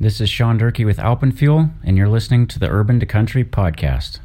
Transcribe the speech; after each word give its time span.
This 0.00 0.20
is 0.20 0.30
Sean 0.30 0.58
Durkee 0.58 0.84
with 0.84 0.98
Alpenfuel, 0.98 1.72
and 1.82 1.96
you're 1.96 2.08
listening 2.08 2.46
to 2.46 2.60
the 2.60 2.70
Urban 2.70 3.00
to 3.00 3.06
Country 3.06 3.42
podcast. 3.42 4.20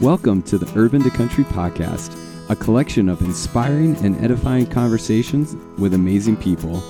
Welcome 0.00 0.42
to 0.42 0.58
the 0.58 0.68
Urban 0.74 1.04
to 1.04 1.10
Country 1.10 1.44
podcast, 1.44 2.18
a 2.50 2.56
collection 2.56 3.08
of 3.08 3.20
inspiring 3.20 3.94
and 4.04 4.20
edifying 4.20 4.66
conversations 4.66 5.54
with 5.78 5.94
amazing 5.94 6.36
people. 6.36 6.82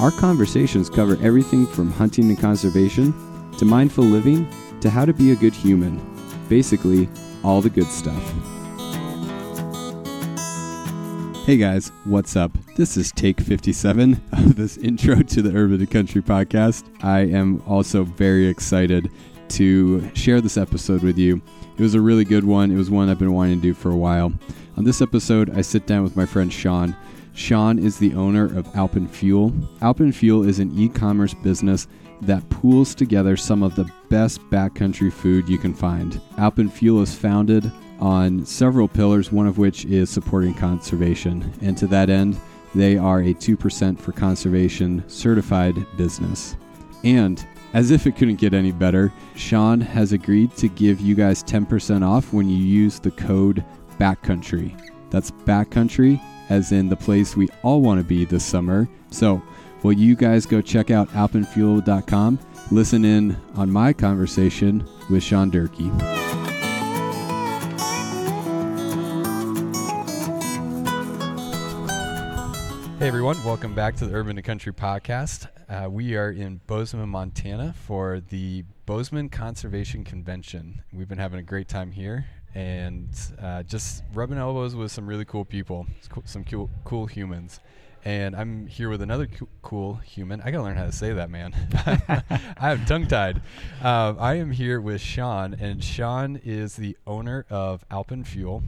Our 0.00 0.10
conversations 0.10 0.90
cover 0.90 1.16
everything 1.22 1.68
from 1.68 1.92
hunting 1.92 2.30
and 2.30 2.40
conservation 2.40 3.14
to 3.58 3.64
mindful 3.64 4.06
living 4.06 4.52
to 4.80 4.90
how 4.90 5.04
to 5.04 5.12
be 5.12 5.30
a 5.30 5.36
good 5.36 5.54
human. 5.54 6.02
Basically, 6.48 7.08
all 7.44 7.60
the 7.60 7.70
good 7.70 7.86
stuff. 7.86 8.53
Hey 11.44 11.58
guys, 11.58 11.92
what's 12.04 12.36
up? 12.36 12.52
This 12.74 12.96
is 12.96 13.12
take 13.12 13.38
57 13.38 14.18
of 14.32 14.56
this 14.56 14.76
intro 14.78 15.16
to 15.16 15.42
the 15.42 15.54
Urban 15.54 15.78
to 15.78 15.86
Country 15.86 16.22
podcast. 16.22 16.84
I 17.04 17.20
am 17.20 17.62
also 17.66 18.02
very 18.02 18.46
excited 18.46 19.10
to 19.50 20.10
share 20.14 20.40
this 20.40 20.56
episode 20.56 21.02
with 21.02 21.18
you. 21.18 21.42
It 21.76 21.82
was 21.82 21.94
a 21.94 22.00
really 22.00 22.24
good 22.24 22.44
one. 22.44 22.70
It 22.70 22.78
was 22.78 22.90
one 22.90 23.10
I've 23.10 23.18
been 23.18 23.34
wanting 23.34 23.56
to 23.56 23.62
do 23.62 23.74
for 23.74 23.90
a 23.90 23.96
while. 23.96 24.32
On 24.78 24.84
this 24.84 25.02
episode, 25.02 25.54
I 25.54 25.60
sit 25.60 25.86
down 25.86 26.02
with 26.02 26.16
my 26.16 26.24
friend 26.24 26.50
Sean. 26.50 26.96
Sean 27.34 27.78
is 27.78 27.98
the 27.98 28.14
owner 28.14 28.46
of 28.46 28.66
Alpenfuel. 28.68 29.68
Alpen 29.82 30.12
Fuel 30.12 30.48
is 30.48 30.60
an 30.60 30.72
e 30.78 30.88
commerce 30.88 31.34
business 31.34 31.88
that 32.22 32.48
pools 32.48 32.94
together 32.94 33.36
some 33.36 33.62
of 33.62 33.76
the 33.76 33.84
best 34.08 34.40
backcountry 34.48 35.12
food 35.12 35.46
you 35.46 35.58
can 35.58 35.74
find. 35.74 36.14
Alpenfuel 36.38 37.02
is 37.02 37.14
founded 37.14 37.70
on 38.04 38.44
several 38.44 38.86
pillars, 38.86 39.32
one 39.32 39.46
of 39.46 39.56
which 39.56 39.86
is 39.86 40.10
supporting 40.10 40.52
conservation. 40.52 41.50
And 41.62 41.76
to 41.78 41.86
that 41.86 42.10
end, 42.10 42.38
they 42.74 42.98
are 42.98 43.20
a 43.20 43.32
2% 43.32 43.98
for 43.98 44.12
conservation 44.12 45.02
certified 45.08 45.74
business. 45.96 46.54
And 47.02 47.44
as 47.72 47.90
if 47.90 48.06
it 48.06 48.16
couldn't 48.16 48.36
get 48.36 48.52
any 48.52 48.72
better, 48.72 49.10
Sean 49.36 49.80
has 49.80 50.12
agreed 50.12 50.54
to 50.56 50.68
give 50.68 51.00
you 51.00 51.14
guys 51.14 51.42
10% 51.42 52.06
off 52.06 52.32
when 52.32 52.46
you 52.46 52.58
use 52.58 52.98
the 52.98 53.10
code 53.10 53.64
BACKCOUNTRY. 53.98 54.76
That's 55.08 55.30
BACKCOUNTRY, 55.30 56.20
as 56.50 56.72
in 56.72 56.90
the 56.90 56.96
place 56.96 57.34
we 57.36 57.48
all 57.62 57.80
want 57.80 58.00
to 58.00 58.04
be 58.04 58.26
this 58.26 58.44
summer. 58.44 58.86
So, 59.10 59.42
will 59.82 59.92
you 59.92 60.14
guys 60.14 60.44
go 60.44 60.60
check 60.60 60.90
out 60.90 61.08
alpenfuel.com? 61.10 62.38
Listen 62.70 63.04
in 63.04 63.36
on 63.54 63.70
my 63.70 63.94
conversation 63.94 64.86
with 65.08 65.22
Sean 65.22 65.48
Durkee. 65.48 66.23
Hey 73.04 73.08
everyone, 73.08 73.44
welcome 73.44 73.74
back 73.74 73.96
to 73.96 74.06
the 74.06 74.14
Urban 74.14 74.36
to 74.36 74.40
Country 74.40 74.72
podcast. 74.72 75.46
Uh, 75.68 75.90
we 75.90 76.16
are 76.16 76.30
in 76.30 76.62
Bozeman, 76.66 77.10
Montana 77.10 77.74
for 77.74 78.20
the 78.30 78.64
Bozeman 78.86 79.28
Conservation 79.28 80.04
Convention. 80.04 80.82
We've 80.90 81.06
been 81.06 81.18
having 81.18 81.38
a 81.38 81.42
great 81.42 81.68
time 81.68 81.92
here 81.92 82.24
and 82.54 83.10
uh, 83.42 83.62
just 83.64 84.04
rubbing 84.14 84.38
elbows 84.38 84.74
with 84.74 84.90
some 84.90 85.06
really 85.06 85.26
cool 85.26 85.44
people, 85.44 85.86
some 86.24 86.44
cool, 86.44 86.70
cool 86.84 87.04
humans. 87.04 87.60
And 88.06 88.34
I'm 88.34 88.68
here 88.68 88.88
with 88.88 89.02
another 89.02 89.26
co- 89.26 89.48
cool 89.60 89.96
human. 89.96 90.40
I 90.40 90.50
gotta 90.50 90.62
learn 90.62 90.78
how 90.78 90.86
to 90.86 90.92
say 90.92 91.12
that, 91.12 91.28
man. 91.28 91.52
I 92.58 92.72
am 92.72 92.86
tongue 92.86 93.06
tied. 93.06 93.42
Uh, 93.82 94.14
I 94.18 94.36
am 94.36 94.50
here 94.50 94.80
with 94.80 95.02
Sean, 95.02 95.52
and 95.52 95.84
Sean 95.84 96.40
is 96.42 96.76
the 96.76 96.96
owner 97.06 97.44
of 97.50 97.84
Alpen 97.90 98.24
Fuel, 98.24 98.62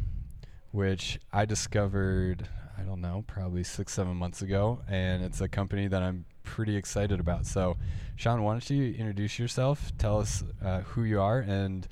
which 0.73 1.21
I 1.33 1.47
discovered 1.47 2.51
I 2.79 2.83
don't 2.83 3.01
know, 3.01 3.25
probably 3.27 3.65
six, 3.65 3.93
seven 3.93 4.17
months 4.17 4.43
ago, 4.43 4.81
and 4.89 5.25
it's 5.25 5.41
a 5.41 5.49
company 5.49 5.89
that 5.89 6.03
I'm 6.03 6.25
pretty 6.43 6.77
excited 6.77 7.21
about. 7.21 7.47
So, 7.47 7.77
Sean, 8.17 8.43
why 8.43 8.53
don't 8.53 8.71
you 8.71 8.95
introduce 8.95 9.39
yourself? 9.39 9.93
Tell 9.99 10.19
us 10.21 10.45
uh, 10.65 10.81
who 10.81 11.05
you 11.05 11.21
are 11.21 11.41
and 11.41 11.87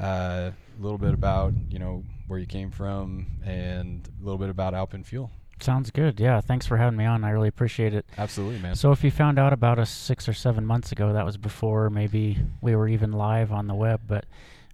uh, 0.00 0.50
a 0.50 0.82
little 0.82 0.98
bit 0.98 1.14
about 1.14 1.54
you 1.70 1.78
know 1.78 2.02
where 2.26 2.38
you 2.38 2.46
came 2.46 2.70
from 2.70 3.26
and 3.44 4.08
a 4.20 4.24
little 4.24 4.38
bit 4.38 4.50
about 4.50 4.74
Alpenfuel. 4.74 5.30
Sounds 5.60 5.90
good. 5.90 6.18
Yeah, 6.18 6.40
thanks 6.40 6.66
for 6.66 6.76
having 6.76 6.96
me 6.98 7.04
on. 7.04 7.22
I 7.22 7.30
really 7.30 7.48
appreciate 7.48 7.94
it. 7.94 8.04
Absolutely, 8.18 8.58
man. 8.58 8.74
So, 8.74 8.90
if 8.90 9.04
you 9.04 9.10
found 9.10 9.38
out 9.38 9.52
about 9.52 9.78
us 9.78 9.90
six 9.90 10.28
or 10.28 10.32
seven 10.32 10.66
months 10.66 10.90
ago, 10.90 11.12
that 11.12 11.24
was 11.24 11.36
before 11.36 11.90
maybe 11.90 12.38
we 12.60 12.74
were 12.74 12.88
even 12.88 13.12
live 13.12 13.52
on 13.52 13.68
the 13.68 13.74
web, 13.74 14.00
but 14.06 14.26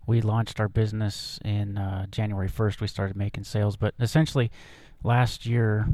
we 0.06 0.20
launched 0.20 0.58
our 0.58 0.68
business 0.68 1.38
in 1.44 1.76
uh, 1.78 2.06
January 2.10 2.48
1st. 2.48 2.80
We 2.80 2.86
started 2.88 3.16
making 3.16 3.44
sales, 3.44 3.76
but 3.76 3.94
essentially, 4.00 4.50
last 5.02 5.46
year, 5.46 5.88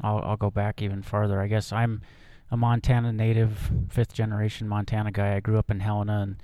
I'll, 0.00 0.18
I'll 0.18 0.36
go 0.36 0.50
back 0.50 0.82
even 0.82 1.02
farther. 1.02 1.40
I 1.40 1.46
guess 1.46 1.72
I'm 1.72 2.02
a 2.50 2.56
Montana 2.56 3.12
native, 3.12 3.70
fifth 3.88 4.12
generation 4.12 4.68
Montana 4.68 5.10
guy. 5.10 5.34
I 5.34 5.40
grew 5.40 5.58
up 5.58 5.70
in 5.70 5.80
Helena 5.80 6.20
and 6.20 6.36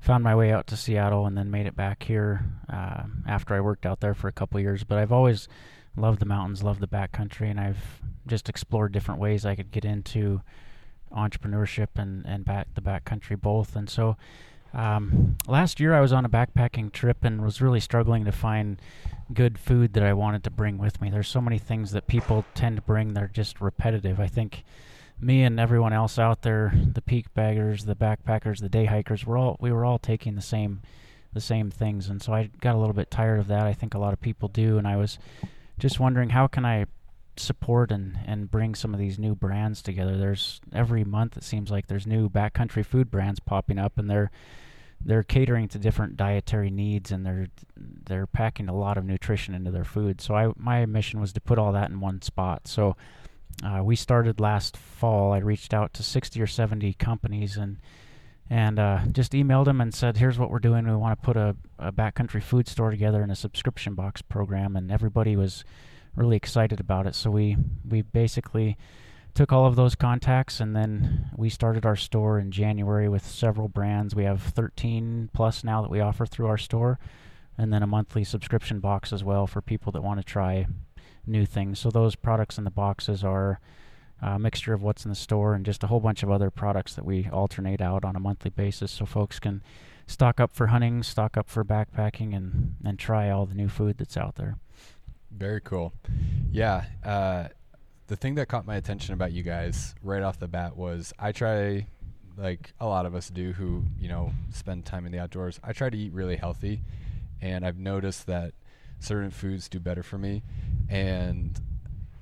found 0.00 0.24
my 0.24 0.34
way 0.34 0.50
out 0.52 0.66
to 0.66 0.76
Seattle 0.76 1.26
and 1.26 1.38
then 1.38 1.50
made 1.50 1.66
it 1.66 1.76
back 1.76 2.02
here 2.02 2.44
uh, 2.68 3.04
after 3.26 3.54
I 3.54 3.60
worked 3.60 3.86
out 3.86 4.00
there 4.00 4.14
for 4.14 4.28
a 4.28 4.32
couple 4.32 4.58
years. 4.58 4.82
But 4.82 4.98
I've 4.98 5.12
always 5.12 5.46
loved 5.96 6.18
the 6.18 6.26
mountains, 6.26 6.62
loved 6.62 6.80
the 6.80 6.88
backcountry, 6.88 7.50
and 7.50 7.60
I've 7.60 8.00
just 8.26 8.48
explored 8.48 8.92
different 8.92 9.20
ways 9.20 9.46
I 9.46 9.54
could 9.54 9.70
get 9.70 9.84
into 9.84 10.42
entrepreneurship 11.12 11.88
and, 11.96 12.24
and 12.26 12.44
back 12.44 12.68
the 12.74 12.80
backcountry 12.80 13.40
both. 13.40 13.76
And 13.76 13.88
so 13.88 14.16
um, 14.74 15.36
last 15.46 15.80
year 15.80 15.94
I 15.94 16.00
was 16.00 16.12
on 16.12 16.24
a 16.24 16.28
backpacking 16.28 16.92
trip 16.92 17.24
and 17.24 17.42
was 17.42 17.60
really 17.60 17.80
struggling 17.80 18.24
to 18.24 18.32
find 18.32 18.80
good 19.32 19.58
food 19.58 19.92
that 19.94 20.02
I 20.02 20.12
wanted 20.12 20.44
to 20.44 20.50
bring 20.50 20.78
with 20.78 21.00
me. 21.00 21.10
There's 21.10 21.28
so 21.28 21.40
many 21.40 21.58
things 21.58 21.92
that 21.92 22.06
people 22.06 22.44
tend 22.54 22.76
to 22.76 22.82
bring 22.82 23.14
that 23.14 23.22
are 23.22 23.28
just 23.28 23.60
repetitive. 23.60 24.18
I 24.18 24.26
think 24.26 24.64
me 25.20 25.42
and 25.42 25.60
everyone 25.60 25.92
else 25.92 26.18
out 26.18 26.42
there, 26.42 26.72
the 26.74 27.02
peak 27.02 27.32
baggers, 27.34 27.84
the 27.84 27.94
backpackers, 27.94 28.60
the 28.60 28.68
day 28.68 28.86
hikers, 28.86 29.26
we're 29.26 29.38
all 29.38 29.56
we 29.60 29.72
were 29.72 29.84
all 29.84 29.98
taking 29.98 30.34
the 30.34 30.42
same 30.42 30.82
the 31.32 31.40
same 31.40 31.70
things 31.70 32.10
and 32.10 32.20
so 32.20 32.34
I 32.34 32.50
got 32.60 32.74
a 32.74 32.78
little 32.78 32.94
bit 32.94 33.10
tired 33.10 33.40
of 33.40 33.48
that. 33.48 33.62
I 33.62 33.72
think 33.72 33.94
a 33.94 33.98
lot 33.98 34.12
of 34.12 34.20
people 34.20 34.48
do 34.48 34.78
and 34.78 34.86
I 34.86 34.96
was 34.96 35.18
just 35.78 36.00
wondering 36.00 36.30
how 36.30 36.46
can 36.46 36.64
I 36.64 36.86
support 37.36 37.90
and 37.90 38.18
and 38.26 38.50
bring 38.50 38.74
some 38.74 38.92
of 38.92 39.00
these 39.00 39.18
new 39.18 39.34
brands 39.34 39.80
together. 39.80 40.18
There's 40.18 40.60
every 40.72 41.04
month 41.04 41.36
it 41.36 41.44
seems 41.44 41.70
like 41.70 41.86
there's 41.86 42.06
new 42.06 42.28
backcountry 42.28 42.84
food 42.84 43.10
brands 43.10 43.40
popping 43.40 43.78
up 43.78 43.98
and 43.98 44.10
they're 44.10 44.30
they're 45.04 45.22
catering 45.22 45.68
to 45.68 45.78
different 45.78 46.16
dietary 46.16 46.70
needs 46.70 47.10
and 47.10 47.26
they're 47.26 47.48
they're 47.76 48.26
packing 48.26 48.68
a 48.68 48.74
lot 48.74 48.96
of 48.96 49.04
nutrition 49.04 49.54
into 49.54 49.70
their 49.70 49.84
food. 49.84 50.20
So 50.20 50.34
I 50.34 50.52
my 50.56 50.86
mission 50.86 51.20
was 51.20 51.32
to 51.34 51.40
put 51.40 51.58
all 51.58 51.72
that 51.72 51.90
in 51.90 52.00
one 52.00 52.22
spot. 52.22 52.68
So 52.68 52.96
uh, 53.64 53.82
we 53.82 53.96
started 53.96 54.40
last 54.40 54.76
fall. 54.76 55.32
I 55.32 55.38
reached 55.38 55.74
out 55.74 55.92
to 55.94 56.02
60 56.02 56.40
or 56.40 56.46
70 56.46 56.94
companies 56.94 57.56
and 57.56 57.78
and 58.50 58.78
uh, 58.78 59.00
just 59.10 59.32
emailed 59.32 59.64
them 59.64 59.80
and 59.80 59.94
said, 59.94 60.18
"Here's 60.18 60.38
what 60.38 60.50
we're 60.50 60.58
doing. 60.58 60.86
We 60.86 60.94
want 60.94 61.18
to 61.18 61.24
put 61.24 61.36
a, 61.36 61.56
a 61.78 61.90
backcountry 61.90 62.42
food 62.42 62.68
store 62.68 62.90
together 62.90 63.22
in 63.22 63.30
a 63.30 63.36
subscription 63.36 63.94
box 63.94 64.20
program." 64.20 64.76
And 64.76 64.92
everybody 64.92 65.36
was 65.36 65.64
really 66.16 66.36
excited 66.36 66.78
about 66.78 67.06
it. 67.06 67.14
So 67.14 67.30
we 67.30 67.56
we 67.88 68.02
basically 68.02 68.76
took 69.34 69.52
all 69.52 69.66
of 69.66 69.76
those 69.76 69.94
contacts 69.94 70.60
and 70.60 70.76
then 70.76 71.30
we 71.36 71.48
started 71.48 71.86
our 71.86 71.96
store 71.96 72.38
in 72.38 72.50
January 72.50 73.08
with 73.08 73.26
several 73.26 73.68
brands. 73.68 74.14
We 74.14 74.24
have 74.24 74.42
13 74.42 75.30
plus 75.32 75.64
now 75.64 75.80
that 75.82 75.90
we 75.90 76.00
offer 76.00 76.26
through 76.26 76.46
our 76.46 76.58
store 76.58 76.98
and 77.56 77.72
then 77.72 77.82
a 77.82 77.86
monthly 77.86 78.24
subscription 78.24 78.80
box 78.80 79.12
as 79.12 79.24
well 79.24 79.46
for 79.46 79.62
people 79.62 79.92
that 79.92 80.02
want 80.02 80.20
to 80.20 80.24
try 80.24 80.66
new 81.26 81.46
things. 81.46 81.78
So 81.78 81.90
those 81.90 82.14
products 82.14 82.58
in 82.58 82.64
the 82.64 82.70
boxes 82.70 83.24
are 83.24 83.60
a 84.20 84.38
mixture 84.38 84.72
of 84.72 84.82
what's 84.82 85.04
in 85.04 85.08
the 85.08 85.16
store 85.16 85.54
and 85.54 85.64
just 85.64 85.82
a 85.82 85.86
whole 85.88 86.00
bunch 86.00 86.22
of 86.22 86.30
other 86.30 86.50
products 86.50 86.94
that 86.94 87.04
we 87.04 87.28
alternate 87.32 87.80
out 87.80 88.04
on 88.04 88.16
a 88.16 88.20
monthly 88.20 88.50
basis 88.50 88.90
so 88.90 89.04
folks 89.04 89.40
can 89.40 89.62
stock 90.06 90.40
up 90.40 90.52
for 90.52 90.68
hunting, 90.68 91.02
stock 91.02 91.36
up 91.36 91.48
for 91.48 91.64
backpacking 91.64 92.34
and 92.36 92.76
and 92.84 92.98
try 92.98 93.30
all 93.30 93.46
the 93.46 93.54
new 93.54 93.68
food 93.68 93.98
that's 93.98 94.16
out 94.16 94.36
there. 94.36 94.56
Very 95.30 95.60
cool. 95.60 95.92
Yeah, 96.50 96.84
uh, 97.02 97.48
the 98.12 98.16
thing 98.16 98.34
that 98.34 98.46
caught 98.46 98.66
my 98.66 98.76
attention 98.76 99.14
about 99.14 99.32
you 99.32 99.42
guys 99.42 99.94
right 100.02 100.22
off 100.22 100.38
the 100.38 100.46
bat 100.46 100.76
was 100.76 101.14
I 101.18 101.32
try 101.32 101.86
like 102.36 102.74
a 102.78 102.86
lot 102.86 103.06
of 103.06 103.14
us 103.14 103.30
do 103.30 103.52
who, 103.52 103.84
you 103.98 104.06
know, 104.06 104.34
spend 104.52 104.84
time 104.84 105.06
in 105.06 105.12
the 105.12 105.18
outdoors. 105.18 105.58
I 105.64 105.72
try 105.72 105.88
to 105.88 105.96
eat 105.96 106.12
really 106.12 106.36
healthy 106.36 106.82
and 107.40 107.64
I've 107.64 107.78
noticed 107.78 108.26
that 108.26 108.52
certain 109.00 109.30
foods 109.30 109.66
do 109.66 109.80
better 109.80 110.02
for 110.02 110.18
me 110.18 110.42
and 110.90 111.58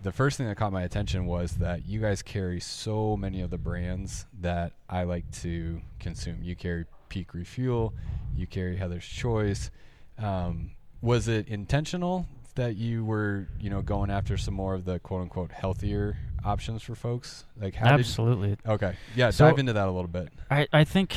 the 0.04 0.12
first 0.12 0.37
thing 0.37 0.46
that 0.46 0.56
caught 0.56 0.72
my 0.72 0.82
attention 0.82 1.26
was 1.26 1.56
that 1.56 1.84
you 1.87 2.00
guys 2.00 2.22
carry 2.22 2.60
so 2.60 3.16
many 3.16 3.40
of 3.40 3.50
the 3.50 3.58
brands 3.58 4.26
that 4.43 4.75
I 4.88 5.02
like 5.02 5.28
to 5.43 5.81
consume. 5.98 6.38
You 6.40 6.54
carry 6.54 6.84
Peak 7.08 7.34
Refuel, 7.34 7.94
you 8.36 8.46
carry 8.46 8.76
Heather's 8.76 9.04
Choice. 9.04 9.72
Um, 10.19 10.70
was 11.02 11.26
it 11.26 11.48
intentional 11.48 12.28
that 12.55 12.76
you 12.76 13.05
were, 13.05 13.49
you 13.61 13.70
know, 13.70 13.82
going 13.82 14.11
after 14.11 14.37
some 14.37 14.55
more 14.55 14.75
of 14.75 14.85
the 14.85 14.99
quote 14.99 15.23
unquote 15.23 15.52
healthier 15.52 16.17
options 16.44 16.82
for 16.82 16.94
folks? 16.94 17.44
Like 17.61 17.75
how 17.75 17.88
Absolutely. 17.94 18.50
Did, 18.50 18.58
okay. 18.67 18.94
Yeah, 19.14 19.31
so 19.31 19.47
dive 19.49 19.58
into 19.58 19.73
that 19.75 19.88
a 19.88 19.91
little 19.91 20.08
bit. 20.08 20.29
I 20.50 20.67
I 20.73 20.85
think 20.85 21.17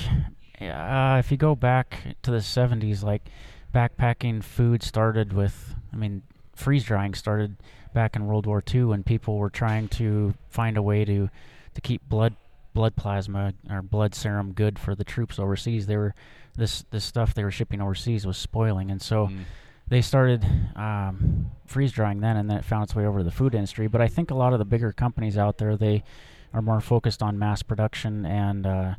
uh, 0.62 1.18
if 1.20 1.32
you 1.32 1.38
go 1.38 1.56
back 1.56 2.16
to 2.24 2.32
the 2.32 2.38
70s 2.38 3.04
like 3.04 3.30
backpacking 3.74 4.44
food 4.44 4.84
started 4.84 5.34
with 5.34 5.76
I 5.92 5.96
mean 5.96 6.24
freeze 6.56 6.84
drying 6.84 7.14
started 7.14 7.58
back 7.94 8.16
in 8.16 8.26
World 8.28 8.46
War 8.46 8.64
II 8.74 8.86
when 8.86 9.04
people 9.04 9.38
were 9.38 9.50
trying 9.50 9.88
to 9.90 10.34
find 10.50 10.78
a 10.78 10.82
way 10.82 11.06
to 11.06 11.30
to 11.74 11.82
keep 11.82 12.08
blood 12.08 12.36
blood 12.74 12.96
plasma 12.96 13.54
or 13.70 13.82
blood 13.82 14.16
serum 14.16 14.52
good 14.54 14.78
for 14.80 14.96
the 14.96 15.04
troops 15.04 15.40
overseas. 15.40 15.88
They 15.88 15.98
were 15.98 16.14
this 16.56 16.86
this 16.92 17.04
stuff 17.04 17.34
they 17.34 17.44
were 17.44 17.52
shipping 17.52 17.82
overseas 17.82 18.26
was 18.28 18.38
spoiling, 18.38 18.92
and 18.92 19.02
so 19.02 19.28
Mm. 19.28 19.44
They 19.94 20.02
started 20.02 20.44
um, 20.76 21.52
freeze 21.68 21.92
drying 21.92 22.20
then, 22.20 22.36
and 22.36 22.50
then 22.50 22.58
it 22.58 22.66
found 22.66 22.84
its 22.84 22.96
way 22.96 23.06
over 23.06 23.20
to 23.20 23.24
the 23.24 23.32
food 23.32 23.54
industry. 23.54 23.86
But 23.86 24.02
I 24.02 24.08
think 24.08 24.32
a 24.32 24.36
lot 24.36 24.52
of 24.52 24.58
the 24.58 24.66
bigger 24.66 24.92
companies 24.92 25.38
out 25.38 25.60
there 25.60 25.78
they 25.78 26.04
are 26.52 26.64
more 26.64 26.82
focused 26.82 27.22
on 27.22 27.38
mass 27.38 27.62
production, 27.62 28.26
and 28.26 28.66
uh, 28.66 28.96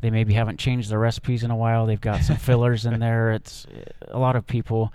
they 0.00 0.10
maybe 0.10 0.34
haven't 0.34 0.60
changed 0.60 0.88
their 0.88 1.00
recipes 1.00 1.42
in 1.42 1.50
a 1.50 1.56
while. 1.56 1.84
They've 1.84 2.00
got 2.00 2.22
some 2.22 2.36
fillers 2.48 2.86
in 2.86 3.00
there. 3.00 3.32
It's 3.32 3.66
a 4.06 4.20
lot 4.20 4.36
of 4.36 4.46
people 4.46 4.92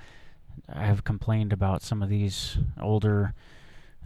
have 0.73 1.03
complained 1.03 1.51
about 1.51 1.81
some 1.81 2.01
of 2.01 2.07
these 2.07 2.57
older 2.81 3.33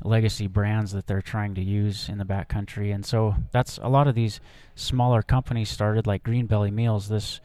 legacy 0.03 0.47
brands 0.47 0.93
that 0.93 1.05
they're 1.05 1.21
trying 1.21 1.53
to 1.55 1.61
use 1.61 2.09
in 2.09 2.17
the 2.17 2.25
backcountry, 2.25 2.91
and 2.93 3.05
so 3.05 3.35
that's 3.51 3.77
a 3.83 3.87
lot 3.87 4.07
of 4.07 4.15
these 4.15 4.39
smaller 4.73 5.21
companies 5.21 5.69
started 5.69 6.07
like 6.07 6.23
Green 6.23 6.47
Belly 6.47 6.71
Meals. 6.71 7.07
This 7.07 7.39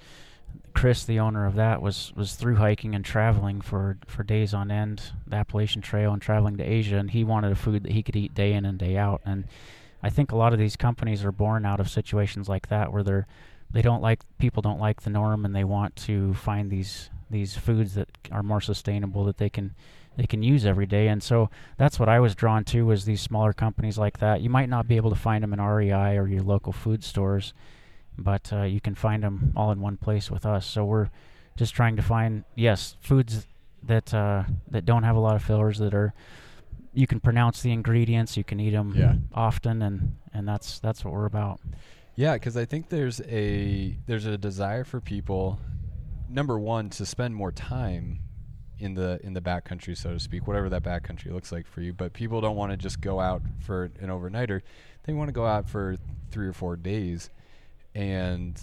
Chris, 0.75 1.05
the 1.05 1.21
owner 1.21 1.47
of 1.47 1.55
that, 1.57 1.83
was 1.83 2.13
was 2.17 2.35
through 2.35 2.57
hiking 2.57 2.95
and 2.95 3.05
traveling 3.05 3.61
for 3.61 3.99
for 4.07 4.23
days 4.23 4.55
on 4.55 4.71
end, 4.71 5.03
the 5.27 5.37
Appalachian 5.37 5.83
Trail, 5.83 6.13
and 6.13 6.23
traveling 6.23 6.57
to 6.57 6.65
Asia, 6.65 6.97
and 6.97 7.11
he 7.11 7.25
wanted 7.25 7.53
a 7.53 7.57
food 7.57 7.83
that 7.85 7.93
he 7.93 8.03
could 8.03 8.17
eat 8.17 8.35
day 8.35 8.53
in 8.53 8.65
and 8.65 8.79
day 8.79 8.97
out. 8.97 9.21
And 9.25 9.45
I 10.03 10.11
think 10.11 10.33
a 10.33 10.37
lot 10.37 10.53
of 10.53 10.59
these 10.59 10.77
companies 10.77 11.25
are 11.25 11.33
born 11.33 11.67
out 11.67 11.81
of 11.81 11.91
situations 11.91 12.49
like 12.49 12.69
that, 12.69 12.93
where 12.93 13.03
they're 13.03 13.27
they 13.71 13.83
don't 13.83 14.03
like 14.03 14.21
people 14.39 14.63
don't 14.63 14.81
like 14.81 15.03
the 15.03 15.11
norm, 15.11 15.45
and 15.45 15.55
they 15.55 15.65
want 15.65 15.97
to 15.97 16.35
find 16.35 16.71
these 16.71 17.11
these 17.31 17.57
foods 17.57 17.95
that 17.95 18.09
are 18.33 18.43
more 18.43 18.61
sustainable 18.61 19.25
that 19.25 19.39
they 19.39 19.51
can 19.51 19.75
they 20.17 20.27
can 20.27 20.43
use 20.43 20.67
every 20.67 20.87
day. 20.87 21.09
And 21.09 21.23
so 21.23 21.51
that's 21.79 21.99
what 21.99 22.09
I 22.09 22.21
was 22.21 22.35
drawn 22.35 22.65
to 22.65 22.85
was 22.85 23.05
these 23.05 23.21
smaller 23.21 23.53
companies 23.53 23.97
like 23.97 24.19
that. 24.19 24.41
You 24.41 24.51
might 24.51 24.69
not 24.69 24.89
be 24.89 24.97
able 24.97 25.11
to 25.11 25.17
find 25.17 25.43
them 25.43 25.53
in 25.53 25.61
REI 25.61 26.19
or 26.19 26.27
your 26.27 26.43
local 26.43 26.73
food 26.73 27.05
stores, 27.05 27.55
but 28.21 28.53
uh, 28.53 28.63
you 28.63 28.81
can 28.81 28.95
find 28.95 29.23
them 29.23 29.53
all 29.57 29.73
in 29.73 29.81
one 29.81 29.97
place 29.97 30.31
with 30.31 30.45
us. 30.47 30.67
So 30.67 30.85
we're 30.85 31.11
just 31.57 31.75
trying 31.75 31.97
to 31.97 32.03
find 32.03 32.45
yes 32.55 32.97
foods 33.01 33.47
that 33.83 34.13
uh, 34.15 34.45
that 34.71 34.85
don't 34.85 35.03
have 35.03 35.17
a 35.17 35.21
lot 35.21 35.37
of 35.37 35.43
fillers 35.43 35.79
that 35.79 35.95
are 35.95 36.13
you 36.93 37.07
can 37.07 37.21
pronounce 37.21 37.63
the 37.63 37.71
ingredients, 37.73 38.37
you 38.37 38.43
can 38.45 38.59
eat 38.61 38.71
them 38.71 38.95
Yeah. 38.97 39.15
often, 39.35 39.81
and 39.83 40.17
and 40.35 40.47
that's 40.47 40.79
that's 40.81 41.05
what 41.05 41.15
we're 41.15 41.27
about. 41.27 41.61
Yeah, 42.17 42.35
because 42.35 42.57
I 42.57 42.65
think 42.65 42.89
there's 42.89 43.21
a 43.23 43.97
there's 44.07 44.27
a 44.27 44.37
desire 44.37 44.85
for 44.85 45.01
people, 45.01 45.59
number 46.29 46.59
one, 46.59 46.91
to 46.91 47.07
spend 47.07 47.35
more 47.35 47.53
time 47.53 48.19
in 48.79 48.95
the 48.95 49.21
in 49.23 49.35
the 49.35 49.41
backcountry, 49.41 49.97
so 49.97 50.15
to 50.15 50.21
speak, 50.21 50.47
whatever 50.47 50.69
that 50.71 50.83
backcountry 50.83 51.33
looks 51.33 51.53
like 51.53 51.67
for 51.67 51.81
you. 51.81 51.93
But 51.93 52.13
people 52.13 52.41
don't 52.41 52.57
want 52.57 52.73
to 52.73 52.77
just 52.77 53.01
go 53.01 53.21
out 53.21 53.43
for 53.61 53.85
an 54.01 54.09
overnighter; 54.09 54.63
they 55.05 55.13
want 55.13 55.29
to 55.29 55.33
go 55.33 55.47
out 55.47 55.69
for 55.69 55.97
three 56.31 56.47
or 56.49 56.53
four 56.53 56.77
days. 56.77 57.31
And 57.95 58.61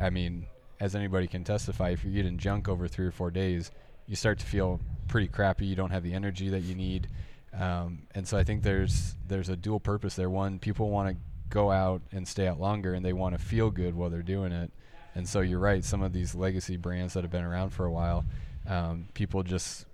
I 0.00 0.10
mean, 0.10 0.46
as 0.80 0.94
anybody 0.94 1.26
can 1.26 1.44
testify, 1.44 1.90
if 1.90 2.04
you're 2.04 2.14
eating 2.14 2.38
junk 2.38 2.68
over 2.68 2.88
three 2.88 3.06
or 3.06 3.10
four 3.10 3.30
days, 3.30 3.70
you 4.06 4.16
start 4.16 4.38
to 4.38 4.46
feel 4.46 4.80
pretty 5.08 5.28
crappy. 5.28 5.66
You 5.66 5.76
don't 5.76 5.90
have 5.90 6.02
the 6.02 6.14
energy 6.14 6.48
that 6.50 6.60
you 6.60 6.74
need. 6.74 7.08
Um, 7.52 8.06
and 8.14 8.26
so 8.26 8.36
I 8.38 8.44
think 8.44 8.62
there's 8.62 9.14
there's 9.26 9.48
a 9.48 9.56
dual 9.56 9.80
purpose 9.80 10.14
there. 10.14 10.30
One, 10.30 10.58
people 10.58 10.90
want 10.90 11.10
to 11.10 11.16
go 11.48 11.70
out 11.70 12.02
and 12.12 12.28
stay 12.28 12.46
out 12.46 12.60
longer, 12.60 12.94
and 12.94 13.04
they 13.04 13.12
want 13.12 13.36
to 13.36 13.42
feel 13.42 13.70
good 13.70 13.94
while 13.94 14.10
they're 14.10 14.22
doing 14.22 14.52
it. 14.52 14.70
And 15.14 15.28
so 15.28 15.40
you're 15.40 15.58
right. 15.58 15.84
Some 15.84 16.02
of 16.02 16.12
these 16.12 16.34
legacy 16.34 16.76
brands 16.76 17.14
that 17.14 17.24
have 17.24 17.30
been 17.30 17.44
around 17.44 17.70
for 17.70 17.86
a 17.86 17.90
while, 17.90 18.24
um, 18.66 19.08
people 19.14 19.42
just 19.42 19.86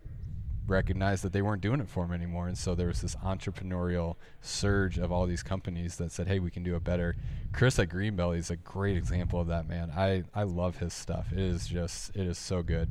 recognized 0.66 1.24
that 1.24 1.32
they 1.32 1.42
weren't 1.42 1.60
doing 1.60 1.80
it 1.80 1.88
for 1.88 2.04
them 2.04 2.12
anymore. 2.12 2.48
And 2.48 2.56
so 2.56 2.74
there 2.74 2.86
was 2.86 3.00
this 3.02 3.14
entrepreneurial 3.16 4.16
surge 4.40 4.98
of 4.98 5.12
all 5.12 5.26
these 5.26 5.42
companies 5.42 5.96
that 5.96 6.12
said, 6.12 6.26
"Hey, 6.26 6.38
we 6.38 6.50
can 6.50 6.62
do 6.62 6.74
it 6.76 6.84
better." 6.84 7.16
Chris 7.52 7.78
at 7.78 7.88
Greenbelly 7.88 8.38
is 8.38 8.50
a 8.50 8.56
great 8.56 8.96
example 8.96 9.40
of 9.40 9.48
that. 9.48 9.68
Man, 9.68 9.90
I 9.90 10.24
I 10.34 10.44
love 10.44 10.78
his 10.78 10.94
stuff. 10.94 11.32
It 11.32 11.38
is 11.38 11.66
just 11.66 12.14
it 12.16 12.26
is 12.26 12.38
so 12.38 12.62
good, 12.62 12.88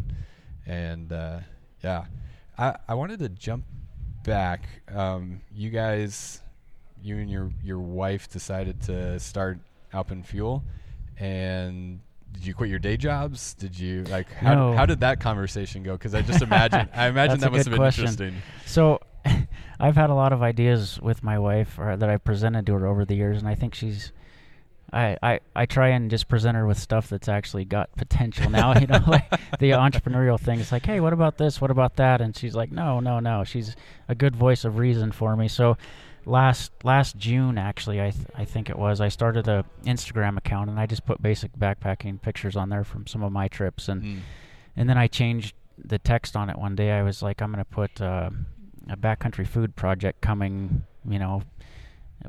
and 0.65 1.11
uh, 1.11 1.39
yeah, 1.83 2.05
I 2.57 2.75
I 2.87 2.93
wanted 2.95 3.19
to 3.19 3.29
jump 3.29 3.65
back. 4.23 4.67
Um, 4.93 5.41
you 5.53 5.69
guys, 5.69 6.41
you 7.01 7.17
and 7.17 7.29
your 7.29 7.51
your 7.63 7.79
wife 7.79 8.29
decided 8.29 8.81
to 8.83 9.19
start 9.19 9.59
Alpen 9.91 10.23
Fuel, 10.23 10.63
and 11.19 11.99
did 12.33 12.45
you 12.45 12.53
quit 12.53 12.69
your 12.69 12.79
day 12.79 12.97
jobs? 12.97 13.53
Did 13.53 13.77
you 13.79 14.03
like 14.05 14.31
how 14.33 14.53
No. 14.55 14.73
how 14.73 14.85
did 14.85 14.99
that 15.01 15.19
conversation 15.19 15.83
go? 15.83 15.93
Because 15.93 16.13
I 16.13 16.21
just 16.21 16.41
imagine 16.41 16.89
I 16.93 17.07
imagine 17.13 17.39
that 17.39 17.51
must 17.51 17.65
have 17.65 17.71
been 17.71 17.77
question. 17.79 18.03
interesting. 18.07 18.41
So, 18.65 18.99
I've 19.79 19.95
had 19.95 20.09
a 20.09 20.13
lot 20.13 20.33
of 20.33 20.41
ideas 20.41 20.99
with 21.01 21.23
my 21.23 21.39
wife 21.39 21.77
or 21.79 21.95
that 21.95 22.09
I 22.09 22.17
presented 22.17 22.65
to 22.67 22.73
her 22.73 22.87
over 22.87 23.05
the 23.05 23.15
years, 23.15 23.37
and 23.39 23.47
I 23.47 23.55
think 23.55 23.75
she's. 23.75 24.11
I, 24.91 25.17
I, 25.23 25.39
I 25.55 25.65
try 25.65 25.87
and 25.89 26.11
just 26.11 26.27
present 26.27 26.55
her 26.55 26.67
with 26.67 26.77
stuff 26.77 27.09
that's 27.09 27.27
actually 27.27 27.65
got 27.65 27.95
potential 27.95 28.51
now. 28.51 28.77
You 28.79 28.85
know, 28.85 28.99
like 29.07 29.27
the 29.59 29.71
entrepreneurial 29.71 30.39
thing. 30.39 30.59
It's 30.59 30.71
like, 30.71 30.85
hey, 30.85 30.99
what 30.99 31.13
about 31.13 31.39
this? 31.39 31.59
What 31.59 31.71
about 31.71 31.95
that? 31.95 32.21
And 32.21 32.35
she's 32.37 32.53
like, 32.53 32.71
no, 32.71 32.99
no, 32.99 33.19
no. 33.19 33.43
She's 33.43 33.75
a 34.07 34.13
good 34.13 34.35
voice 34.35 34.65
of 34.65 34.77
reason 34.77 35.11
for 35.11 35.35
me. 35.35 35.47
So, 35.47 35.77
last 36.25 36.71
last 36.83 37.17
June, 37.17 37.57
actually, 37.57 38.01
I 38.01 38.11
th- 38.11 38.27
I 38.35 38.45
think 38.45 38.69
it 38.69 38.77
was, 38.77 39.01
I 39.01 39.09
started 39.09 39.47
a 39.47 39.65
Instagram 39.85 40.37
account 40.37 40.69
and 40.69 40.79
I 40.79 40.85
just 40.85 41.05
put 41.05 41.21
basic 41.21 41.51
backpacking 41.57 42.21
pictures 42.21 42.55
on 42.55 42.69
there 42.69 42.83
from 42.83 43.07
some 43.07 43.23
of 43.23 43.31
my 43.31 43.47
trips 43.47 43.87
and 43.89 44.01
Mm. 44.03 44.19
and 44.75 44.89
then 44.89 44.97
I 44.97 45.07
changed 45.07 45.55
the 45.77 45.99
text 45.99 46.35
on 46.35 46.49
it 46.49 46.57
one 46.57 46.75
day. 46.75 46.91
I 46.91 47.03
was 47.03 47.21
like, 47.21 47.41
I'm 47.41 47.51
going 47.51 47.63
to 47.63 47.69
put 47.69 47.99
uh, 48.01 48.29
a 48.89 48.95
backcountry 48.97 49.47
food 49.47 49.75
project 49.75 50.21
coming, 50.21 50.83
you 51.07 51.17
know, 51.19 51.41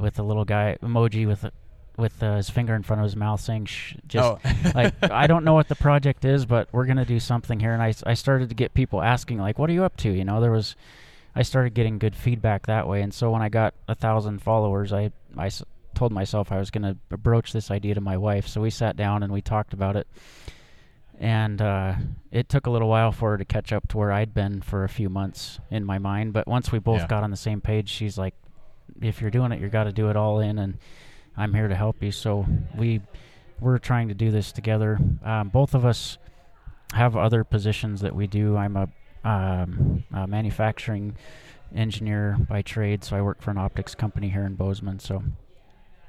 with 0.00 0.18
a 0.18 0.22
little 0.22 0.44
guy 0.46 0.76
emoji 0.82 1.26
with 1.26 1.44
a, 1.44 1.52
with 1.96 2.20
uh, 2.22 2.36
his 2.36 2.50
finger 2.50 2.74
in 2.74 2.82
front 2.82 3.00
of 3.00 3.04
his 3.04 3.14
mouth 3.14 3.40
saying, 3.40 3.66
Shh, 3.66 3.94
just 4.08 4.24
oh. 4.24 4.40
like 4.74 4.94
I 5.02 5.26
don't 5.28 5.44
know 5.44 5.54
what 5.54 5.68
the 5.68 5.76
project 5.76 6.24
is, 6.24 6.46
but 6.46 6.68
we're 6.72 6.86
gonna 6.86 7.04
do 7.04 7.20
something 7.20 7.60
here. 7.60 7.72
And 7.72 7.82
I 7.82 7.92
I 8.04 8.14
started 8.14 8.48
to 8.48 8.54
get 8.54 8.74
people 8.74 9.00
asking 9.02 9.38
like, 9.38 9.58
"What 9.58 9.70
are 9.70 9.72
you 9.72 9.84
up 9.84 9.96
to?" 9.98 10.10
You 10.10 10.24
know, 10.24 10.40
there 10.40 10.50
was, 10.50 10.74
I 11.36 11.42
started 11.42 11.74
getting 11.74 11.98
good 11.98 12.14
feedback 12.14 12.66
that 12.66 12.86
way. 12.86 13.02
And 13.02 13.12
so 13.12 13.30
when 13.30 13.42
I 13.42 13.48
got 13.48 13.74
a 13.88 13.94
thousand 13.94 14.40
followers, 14.40 14.92
I 14.92 15.10
I 15.36 15.46
s- 15.46 15.64
told 15.94 16.12
myself 16.12 16.52
I 16.52 16.58
was 16.58 16.70
gonna 16.70 16.94
broach 17.10 17.52
this 17.52 17.70
idea 17.70 17.94
to 17.94 18.00
my 18.00 18.16
wife. 18.16 18.46
So 18.46 18.60
we 18.60 18.70
sat 18.70 18.96
down 18.96 19.22
and 19.22 19.32
we 19.32 19.42
talked 19.42 19.72
about 19.72 19.96
it. 19.96 20.06
And 21.18 21.62
uh, 21.62 21.94
it 22.32 22.48
took 22.48 22.66
a 22.66 22.70
little 22.70 22.88
while 22.88 23.12
for 23.12 23.30
her 23.32 23.38
to 23.38 23.44
catch 23.44 23.72
up 23.72 23.86
to 23.88 23.96
where 23.98 24.10
I'd 24.10 24.34
been 24.34 24.60
for 24.62 24.82
a 24.82 24.88
few 24.88 25.08
months 25.08 25.60
in 25.70 25.84
my 25.84 25.98
mind. 25.98 26.32
But 26.32 26.48
once 26.48 26.72
we 26.72 26.80
both 26.80 27.02
Yeah. 27.02 27.06
got 27.06 27.22
on 27.22 27.30
the 27.30 27.36
same 27.36 27.60
page, 27.60 27.88
she's 27.88 28.18
like, 28.18 28.34
"If 29.00 29.20
you're 29.20 29.30
doing 29.30 29.52
it, 29.52 29.60
you've 29.60 29.70
got 29.70 29.84
to 29.84 29.92
do 29.92 30.10
it 30.10 30.16
all 30.16 30.40
in." 30.40 30.58
And 30.58 30.78
I'm 31.36 31.54
here 31.54 31.68
to 31.68 31.74
help 31.76 32.02
you. 32.02 32.10
So 32.10 32.46
we 32.76 33.00
we're 33.60 33.78
trying 33.78 34.08
to 34.08 34.14
do 34.14 34.32
this 34.32 34.50
together. 34.50 34.98
Um, 35.24 35.48
both 35.50 35.74
of 35.74 35.84
us 35.84 36.18
have 36.92 37.16
other 37.16 37.44
positions 37.44 38.00
that 38.00 38.14
we 38.14 38.26
do. 38.26 38.56
I'm 38.56 38.76
a, 38.76 38.88
um, 39.24 40.04
a 40.12 40.26
manufacturing 40.26 41.16
engineer 41.74 42.36
by 42.48 42.62
trade, 42.62 43.04
so 43.04 43.16
I 43.16 43.22
work 43.22 43.42
for 43.42 43.50
an 43.50 43.58
optics 43.58 43.94
company 43.94 44.28
here 44.28 44.44
in 44.44 44.54
Bozeman. 44.54 44.98
So, 44.98 45.22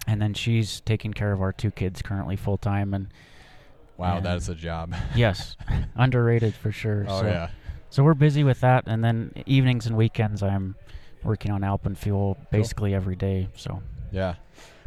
and 0.07 0.21
then 0.21 0.33
she's 0.33 0.81
taking 0.81 1.13
care 1.13 1.31
of 1.31 1.41
our 1.41 1.51
two 1.51 1.71
kids 1.71 2.01
currently 2.01 2.35
full 2.35 2.57
time. 2.57 2.93
And 2.93 3.07
wow, 3.97 4.17
and- 4.17 4.25
that's 4.25 4.49
a 4.49 4.55
job. 4.55 4.93
yes, 5.15 5.55
underrated 5.95 6.53
for 6.53 6.71
sure. 6.71 7.05
oh 7.07 7.21
so, 7.21 7.27
yeah. 7.27 7.49
so 7.89 8.03
we're 8.03 8.13
busy 8.13 8.43
with 8.43 8.61
that, 8.61 8.83
and 8.87 9.03
then 9.03 9.31
evenings 9.45 9.87
and 9.87 9.97
weekends 9.97 10.43
I'm 10.43 10.75
working 11.23 11.51
on 11.51 11.63
Alpen 11.63 11.95
Fuel 11.95 12.37
basically 12.51 12.93
every 12.93 13.15
day. 13.15 13.49
So 13.55 13.81
Yeah. 14.15 14.35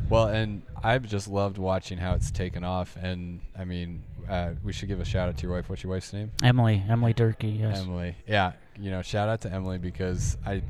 Well, 0.09 0.29
and 0.29 0.63
I've 0.83 1.07
just 1.07 1.29
loved 1.29 1.59
watching 1.59 1.99
how 1.99 2.15
it's 2.15 2.31
taken 2.31 2.65
off. 2.65 2.97
And 2.97 3.41
I 3.59 3.67
mean, 3.67 4.03
uh, 4.27 4.53
we 4.65 4.73
should 4.73 4.89
give 4.89 5.01
a 5.01 5.05
shout 5.05 5.29
out 5.29 5.37
to 5.37 5.43
your 5.43 5.55
wife. 5.55 5.69
What's 5.69 5.83
your 5.83 5.93
wife's 5.93 6.15
name? 6.15 6.31
Emily, 6.43 6.83
Emily 6.89 7.13
Durkee, 7.13 7.49
yes. 7.49 7.81
Emily. 7.81 8.17
Yeah. 8.27 8.53
You 8.81 8.91
know, 8.91 9.03
shout 9.03 9.29
out 9.29 9.43
to 9.43 9.53
Emily 9.53 9.77
because 9.77 10.39
I, 10.47 10.63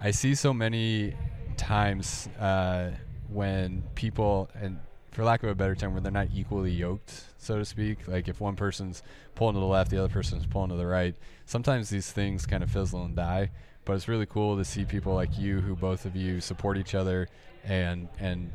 I 0.00 0.12
see 0.12 0.36
so 0.36 0.54
many 0.54 1.14
times 1.56 2.28
uh, 2.38 2.92
when 3.28 3.82
people, 3.96 4.48
and 4.54 4.78
for 5.10 5.24
lack 5.24 5.42
of 5.42 5.48
a 5.48 5.54
better 5.56 5.74
term, 5.74 5.92
when 5.92 6.04
they're 6.04 6.12
not 6.12 6.28
equally 6.32 6.70
yoked, 6.70 7.24
so 7.38 7.58
to 7.58 7.64
speak. 7.64 8.06
Like 8.06 8.28
if 8.28 8.40
one 8.40 8.54
person's 8.54 9.02
pulling 9.34 9.54
to 9.54 9.60
the 9.60 9.66
left, 9.66 9.90
the 9.90 9.98
other 9.98 10.12
person's 10.12 10.46
pulling 10.46 10.70
to 10.70 10.76
the 10.76 10.86
right. 10.86 11.16
Sometimes 11.44 11.88
these 11.88 12.12
things 12.12 12.46
kind 12.46 12.62
of 12.62 12.70
fizzle 12.70 13.02
and 13.02 13.16
die. 13.16 13.50
But 13.84 13.94
it's 13.94 14.08
really 14.08 14.26
cool 14.26 14.56
to 14.58 14.64
see 14.64 14.84
people 14.84 15.14
like 15.14 15.36
you, 15.38 15.60
who 15.60 15.74
both 15.74 16.04
of 16.04 16.14
you 16.14 16.40
support 16.40 16.76
each 16.76 16.94
other, 16.94 17.28
and 17.64 18.08
and 18.18 18.52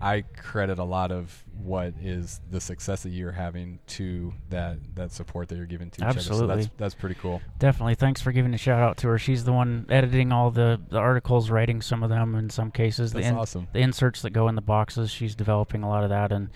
I 0.00 0.22
credit 0.36 0.78
a 0.78 0.84
lot 0.84 1.12
of 1.12 1.44
what 1.62 1.94
is 2.02 2.40
the 2.50 2.60
success 2.60 3.04
that 3.04 3.10
you're 3.10 3.32
having 3.32 3.78
to 3.86 4.34
that 4.50 4.78
that 4.96 5.12
support 5.12 5.48
that 5.48 5.56
you're 5.56 5.66
giving 5.66 5.90
to 5.90 6.00
each 6.02 6.04
other. 6.04 6.20
So 6.20 6.32
Absolutely. 6.32 6.56
that's 6.56 6.70
that's 6.76 6.94
pretty 6.94 7.14
cool. 7.14 7.40
Definitely. 7.58 7.94
Thanks 7.94 8.20
for 8.20 8.32
giving 8.32 8.52
a 8.52 8.58
shout 8.58 8.82
out 8.82 8.98
to 8.98 9.08
her. 9.08 9.18
She's 9.18 9.44
the 9.44 9.52
one 9.52 9.86
editing 9.88 10.30
all 10.30 10.50
the, 10.50 10.80
the 10.90 10.98
articles, 10.98 11.48
writing 11.48 11.80
some 11.80 12.02
of 12.02 12.10
them 12.10 12.34
in 12.34 12.50
some 12.50 12.70
cases. 12.70 13.12
That's 13.12 13.24
the, 13.24 13.32
in- 13.32 13.38
awesome. 13.38 13.68
the 13.72 13.78
inserts 13.78 14.20
that 14.22 14.30
go 14.30 14.48
in 14.48 14.56
the 14.56 14.62
boxes, 14.62 15.10
she's 15.10 15.34
developing 15.34 15.82
a 15.82 15.88
lot 15.88 16.04
of 16.04 16.10
that 16.10 16.32
and 16.32 16.50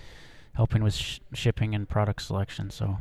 helping 0.53 0.83
with 0.83 0.93
sh- 0.93 1.19
shipping 1.33 1.73
and 1.73 1.89
product 1.89 2.21
selection. 2.21 2.69
So, 2.69 2.97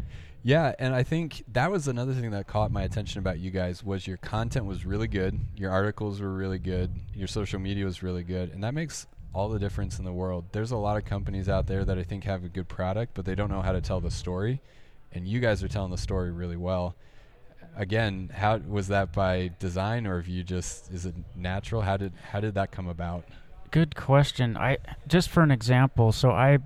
Yeah, 0.49 0.73
and 0.78 0.95
I 0.95 1.02
think 1.02 1.45
that 1.52 1.71
was 1.71 1.88
another 1.88 2.14
thing 2.14 2.31
that 2.31 2.47
caught 2.47 2.73
my 2.73 2.83
attention 2.83 3.19
about 3.19 3.38
you 3.38 3.50
guys 3.50 3.85
was 3.85 4.07
your 4.07 4.17
content 4.17 4.64
was 4.64 4.87
really 4.87 5.07
good, 5.07 5.38
your 5.55 5.71
articles 5.71 6.23
were 6.23 6.33
really 6.33 6.59
good, 6.59 6.90
your 7.12 7.28
social 7.28 7.59
media 7.59 7.85
was 7.85 8.02
really 8.02 8.23
good, 8.23 8.50
and 8.55 8.64
that 8.64 8.73
makes 8.73 9.07
all 9.35 9.50
the 9.50 9.59
difference 9.59 9.99
in 9.99 10.07
the 10.07 10.12
world. 10.12 10.47
There's 10.52 10.71
a 10.71 10.76
lot 10.78 10.97
of 10.97 11.05
companies 11.05 11.50
out 11.50 11.67
there 11.67 11.85
that 11.85 11.99
I 11.99 12.02
think 12.02 12.25
have 12.25 12.45
a 12.45 12.49
good 12.49 12.67
product, 12.67 13.12
but 13.12 13.26
they 13.26 13.35
don't 13.35 13.50
know 13.50 13.61
how 13.61 13.73
to 13.73 13.83
tell 13.83 14.00
the 14.00 14.11
story, 14.11 14.62
and 15.12 15.28
you 15.28 15.38
guys 15.38 15.62
are 15.62 15.69
telling 15.69 15.90
the 15.90 15.99
story 15.99 16.31
really 16.31 16.57
well. 16.57 16.97
Again, 17.76 18.31
how 18.35 18.57
was 18.57 18.88
that 18.88 19.12
by 19.12 19.50
design 19.59 20.07
or 20.07 20.17
have 20.17 20.28
you 20.28 20.43
just 20.45 20.90
is 20.90 21.05
it 21.05 21.14
natural? 21.37 21.83
How 21.83 21.99
did 21.99 22.14
how 22.31 22.40
did 22.40 22.55
that 22.55 22.73
come 22.73 22.88
about? 22.88 23.26
Good 23.71 23.95
question. 23.97 24.57
I 24.57 24.78
just 25.07 25.28
for 25.28 25.43
an 25.43 25.50
example, 25.50 26.11
so 26.11 26.31
I 26.31 26.61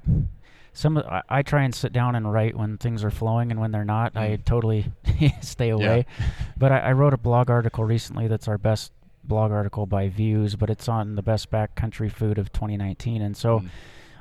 some 0.73 0.97
I, 0.99 1.23
I 1.29 1.43
try 1.43 1.63
and 1.65 1.75
sit 1.75 1.93
down 1.93 2.15
and 2.15 2.33
write 2.33 2.57
when 2.57 2.79
things 2.79 3.05
are 3.05 3.11
flowing 3.11 3.51
and 3.51 3.61
when 3.61 3.73
they're 3.73 3.85
not. 3.85 4.17
I 4.17 4.37
Mm. 4.39 4.45
totally 4.45 4.87
stay 5.41 5.69
away. 5.71 6.07
But 6.57 6.73
I, 6.73 6.79
I 6.79 6.93
wrote 6.93 7.13
a 7.15 7.19
blog 7.19 7.51
article 7.51 7.85
recently 7.85 8.29
that's 8.29 8.49
our 8.49 8.59
best 8.59 8.93
blog 9.25 9.53
article 9.53 9.87
by 9.87 10.09
views, 10.09 10.57
but 10.57 10.71
it's 10.71 10.89
on 10.89 11.15
the 11.17 11.23
best 11.23 11.51
backcountry 11.51 12.11
food 12.11 12.39
of 12.39 12.53
2019. 12.53 13.21
And 13.23 13.37
so 13.37 13.61
Mm. 13.61 13.69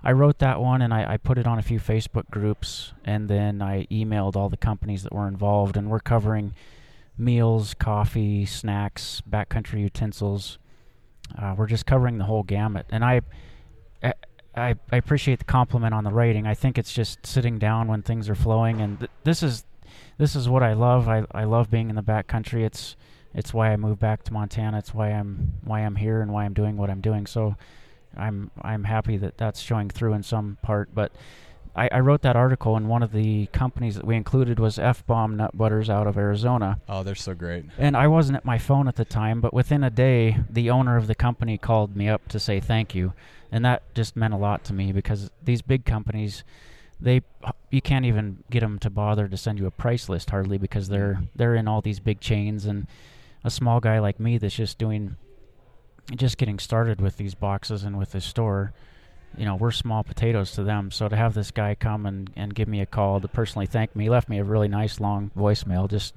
I 0.04 0.12
wrote 0.14 0.40
that 0.40 0.60
one 0.60 0.82
and 0.82 0.92
I, 0.94 1.14
I 1.14 1.18
put 1.18 1.38
it 1.38 1.46
on 1.46 1.60
a 1.60 1.62
few 1.62 1.80
Facebook 1.80 2.28
groups 2.32 2.92
and 3.06 3.30
then 3.30 3.62
I 3.62 3.86
emailed 3.92 4.36
all 4.36 4.50
the 4.50 4.58
companies 4.58 5.04
that 5.04 5.14
were 5.14 5.28
involved 5.28 5.78
and 5.78 5.92
we're 5.92 6.00
covering 6.00 6.54
meals, 7.18 7.76
coffee, 7.76 8.46
snacks, 8.48 9.22
backcountry 9.30 9.80
utensils. 9.82 10.58
Uh, 11.40 11.54
we're 11.56 11.68
just 11.68 11.86
covering 11.86 12.18
the 12.18 12.24
whole 12.26 12.42
gamut. 12.42 12.88
And 12.90 13.06
I, 13.06 13.22
I, 14.56 14.76
I 14.92 14.98
appreciate 14.98 15.40
the 15.40 15.46
compliment 15.46 15.94
on 15.94 16.04
the 16.04 16.12
writing. 16.12 16.46
I 16.46 16.54
think 16.54 16.78
it's 16.78 16.94
just 16.94 17.26
sitting 17.26 17.58
down 17.58 17.88
when 17.88 18.02
things 18.02 18.30
are 18.30 18.36
flowing, 18.36 18.82
and 18.82 19.00
th- 19.00 19.12
this 19.24 19.44
is 19.44 19.66
this 20.18 20.36
is 20.36 20.50
what 20.50 20.64
I 20.64 20.74
love. 20.74 21.08
I, 21.08 21.26
I 21.32 21.46
love 21.46 21.72
being 21.72 21.90
in 21.90 21.96
the 21.96 22.04
backcountry. 22.04 22.66
It's 22.66 22.96
it's 23.34 23.54
why 23.54 23.72
I 23.72 23.78
moved 23.78 24.00
back 24.00 24.24
to 24.24 24.34
Montana. 24.34 24.78
It's 24.78 24.94
why 24.94 25.10
I'm 25.10 25.54
why 25.64 25.82
I'm 25.82 25.96
here 25.96 26.22
and 26.22 26.34
why 26.34 26.46
I'm 26.46 26.54
doing 26.54 26.78
what 26.78 26.90
I'm 26.90 27.02
doing. 27.02 27.26
So 27.26 27.56
I'm 28.16 28.52
I'm 28.62 28.84
happy 28.84 29.18
that 29.18 29.38
that's 29.38 29.62
showing 29.62 29.90
through 29.90 30.14
in 30.14 30.24
some 30.24 30.58
part. 30.62 30.90
But 30.94 31.14
I, 31.76 31.90
I 31.92 32.00
wrote 32.02 32.22
that 32.24 32.36
article, 32.36 32.76
and 32.76 32.90
one 32.90 33.04
of 33.04 33.14
the 33.14 33.46
companies 33.48 33.96
that 33.96 34.06
we 34.06 34.16
included 34.16 34.60
was 34.60 34.78
F 34.78 35.06
Bomb 35.06 35.38
Nut 35.38 35.58
Butters 35.58 35.90
out 35.90 36.08
of 36.08 36.18
Arizona. 36.18 36.80
Oh, 36.90 37.04
they're 37.04 37.16
so 37.16 37.34
great. 37.34 37.66
And 37.78 37.96
I 37.96 38.08
wasn't 38.08 38.36
at 38.36 38.46
my 38.46 38.58
phone 38.58 38.88
at 38.90 38.98
the 38.98 39.06
time, 39.06 39.40
but 39.40 39.54
within 39.54 39.84
a 39.84 39.90
day, 39.90 40.38
the 40.50 40.70
owner 40.70 40.98
of 40.98 41.08
the 41.08 41.16
company 41.16 41.58
called 41.58 41.96
me 41.96 42.10
up 42.10 42.28
to 42.30 42.40
say 42.40 42.60
thank 42.60 42.94
you, 42.94 43.14
and 43.52 43.66
that 43.66 43.94
just 43.94 44.16
meant 44.16 44.34
a 44.34 44.38
lot 44.38 44.64
to 44.66 44.74
me 44.74 44.92
because 44.92 45.30
these 45.44 45.62
big 45.62 45.86
companies, 45.86 46.44
they 47.00 47.22
you 47.70 47.82
can't 47.82 48.06
even 48.06 48.44
get 48.50 48.62
them 48.62 48.80
to 48.80 48.90
bother 48.90 49.28
to 49.28 49.38
send 49.38 49.60
you 49.60 49.66
a 49.66 49.72
price 49.72 50.08
list 50.08 50.30
hardly 50.30 50.58
because 50.58 50.88
they're 50.88 51.16
mm-hmm. 51.16 51.26
they're 51.36 51.56
in 51.56 51.68
all 51.68 51.82
these 51.82 52.00
big 52.00 52.22
chains, 52.22 52.66
and 52.66 52.88
a 53.44 53.50
small 53.50 53.80
guy 53.80 54.00
like 54.00 54.20
me 54.20 54.38
that's 54.38 54.56
just 54.56 54.78
doing, 54.78 55.18
just 56.16 56.38
getting 56.38 56.60
started 56.60 57.02
with 57.02 57.18
these 57.18 57.36
boxes 57.36 57.84
and 57.84 57.98
with 57.98 58.12
this 58.12 58.26
store. 58.26 58.74
You 59.38 59.46
know, 59.46 59.56
we're 59.56 59.72
small 59.72 60.04
potatoes 60.04 60.52
to 60.54 60.64
them. 60.64 60.92
So 60.92 61.08
to 61.08 61.16
have 61.16 61.34
this 61.34 61.52
guy 61.52 61.74
come 61.74 62.06
and, 62.06 62.30
and 62.36 62.54
give 62.54 62.68
me 62.68 62.82
a 62.82 62.86
call 62.86 63.22
to 63.22 63.30
personally 63.30 63.66
thank 63.66 63.96
me, 63.96 64.06
he 64.06 64.10
left 64.10 64.28
me 64.28 64.40
a 64.40 64.44
really 64.44 64.68
nice 64.68 65.00
long 65.00 65.32
voicemail. 65.38 65.90
Just 65.90 66.14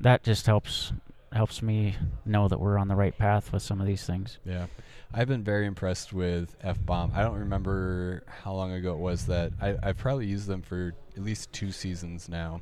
that 0.00 0.24
just 0.24 0.46
helps 0.46 0.92
helps 1.32 1.62
me 1.62 1.94
know 2.26 2.48
that 2.48 2.58
we're 2.58 2.76
on 2.76 2.88
the 2.88 2.96
right 2.96 3.16
path 3.16 3.52
with 3.52 3.62
some 3.62 3.80
of 3.80 3.86
these 3.86 4.04
things. 4.04 4.38
Yeah. 4.44 4.66
I've 5.12 5.28
been 5.28 5.42
very 5.42 5.66
impressed 5.66 6.12
with 6.12 6.56
F 6.62 6.78
Bomb. 6.84 7.12
I 7.14 7.22
don't 7.22 7.38
remember 7.38 8.22
how 8.26 8.52
long 8.52 8.72
ago 8.72 8.92
it 8.92 8.98
was 8.98 9.26
that 9.26 9.52
I, 9.60 9.76
I've 9.82 9.98
probably 9.98 10.26
used 10.26 10.46
them 10.46 10.62
for 10.62 10.94
at 11.16 11.22
least 11.22 11.52
two 11.52 11.72
seasons 11.72 12.28
now 12.28 12.60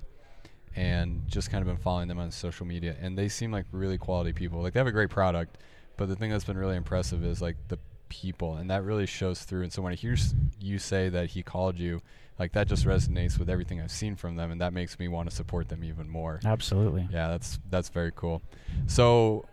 and 0.75 1.23
just 1.27 1.51
kind 1.51 1.61
of 1.61 1.67
been 1.67 1.83
following 1.83 2.09
them 2.09 2.19
on 2.19 2.31
social 2.31 2.65
media. 2.65 2.97
And 3.01 3.19
they 3.19 3.29
seem 3.29 3.51
like 3.51 3.67
really 3.71 3.99
quality 3.99 4.33
people. 4.33 4.63
Like 4.63 4.73
they 4.73 4.81
have 4.81 4.87
a 4.87 4.93
great 4.93 5.11
product, 5.11 5.59
but 5.97 6.09
the 6.09 6.17
thing 6.17 6.31
that's 6.31 6.45
been 6.45 6.57
really 6.57 6.77
impressive 6.77 7.25
is 7.25 7.43
like 7.43 7.57
the 7.69 7.79
people. 8.09 8.57
And 8.57 8.71
that 8.71 8.83
really 8.83 9.07
shows 9.07 9.43
through. 9.43 9.65
And 9.65 9.73
so 9.73 9.83
when 9.83 9.93
I 9.93 9.97
hear 9.97 10.17
you 10.61 10.79
say 10.79 11.09
that 11.11 11.31
he 11.31 11.43
called 11.43 11.79
you, 11.79 12.01
like 12.39 12.53
that 12.53 12.69
just 12.69 12.87
resonates 12.87 13.39
with 13.39 13.51
everything 13.51 13.81
I've 13.81 13.91
seen 13.91 14.17
from 14.17 14.37
them. 14.37 14.51
And 14.51 14.61
that 14.61 14.73
makes 14.73 14.99
me 14.99 15.09
want 15.09 15.29
to 15.29 15.35
support 15.35 15.69
them 15.69 15.85
even 15.85 16.09
more. 16.09 16.41
Absolutely. 16.45 17.09
Yeah, 17.11 17.29
that's 17.29 17.59
that's 17.69 17.89
very 17.89 18.13
cool. 18.15 18.41
So, 18.87 19.45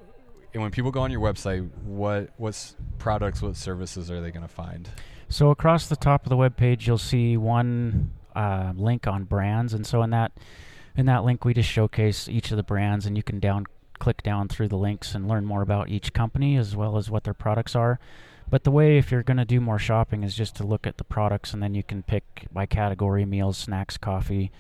and 0.55 0.61
when 0.61 0.71
people 0.71 0.89
go 0.89 1.01
on 1.01 1.11
your 1.11 1.19
website, 1.19 1.69
what 1.83 2.29
what's 2.37 2.77
products, 2.97 3.41
what 3.41 3.57
services 3.57 4.09
are 4.09 4.21
they 4.21 4.31
going 4.31 4.47
to 4.47 4.53
find? 4.53 4.89
So 5.27 5.49
across 5.49 5.87
the 5.87 5.97
top 5.97 6.23
of 6.23 6.29
the 6.29 6.37
web 6.37 6.55
page, 6.55 6.87
you'll 6.87 6.97
see 6.97 7.35
one 7.35 8.13
uh, 8.33 8.71
link 8.73 9.05
on 9.05 9.25
brands, 9.25 9.73
and 9.73 9.85
so 9.85 10.01
in 10.01 10.11
that 10.11 10.31
in 10.95 11.07
that 11.07 11.25
link, 11.25 11.43
we 11.43 11.53
just 11.53 11.69
showcase 11.69 12.29
each 12.29 12.51
of 12.51 12.57
the 12.57 12.63
brands, 12.63 13.05
and 13.05 13.17
you 13.17 13.23
can 13.23 13.41
down 13.41 13.65
click 13.99 14.23
down 14.23 14.47
through 14.47 14.69
the 14.69 14.77
links 14.77 15.13
and 15.13 15.27
learn 15.27 15.45
more 15.45 15.61
about 15.61 15.89
each 15.89 16.13
company 16.13 16.55
as 16.55 16.73
well 16.73 16.97
as 16.97 17.11
what 17.11 17.25
their 17.25 17.33
products 17.33 17.75
are. 17.75 17.99
But 18.49 18.63
the 18.63 18.71
way, 18.71 18.97
if 18.97 19.11
you're 19.11 19.23
going 19.23 19.37
to 19.37 19.45
do 19.45 19.59
more 19.59 19.79
shopping, 19.79 20.23
is 20.23 20.35
just 20.35 20.55
to 20.57 20.65
look 20.65 20.87
at 20.87 20.97
the 20.97 21.03
products, 21.03 21.53
and 21.53 21.61
then 21.61 21.75
you 21.75 21.83
can 21.83 22.01
pick 22.01 22.47
by 22.53 22.65
category: 22.65 23.25
meals, 23.25 23.57
snacks, 23.57 23.97
coffee, 23.97 24.53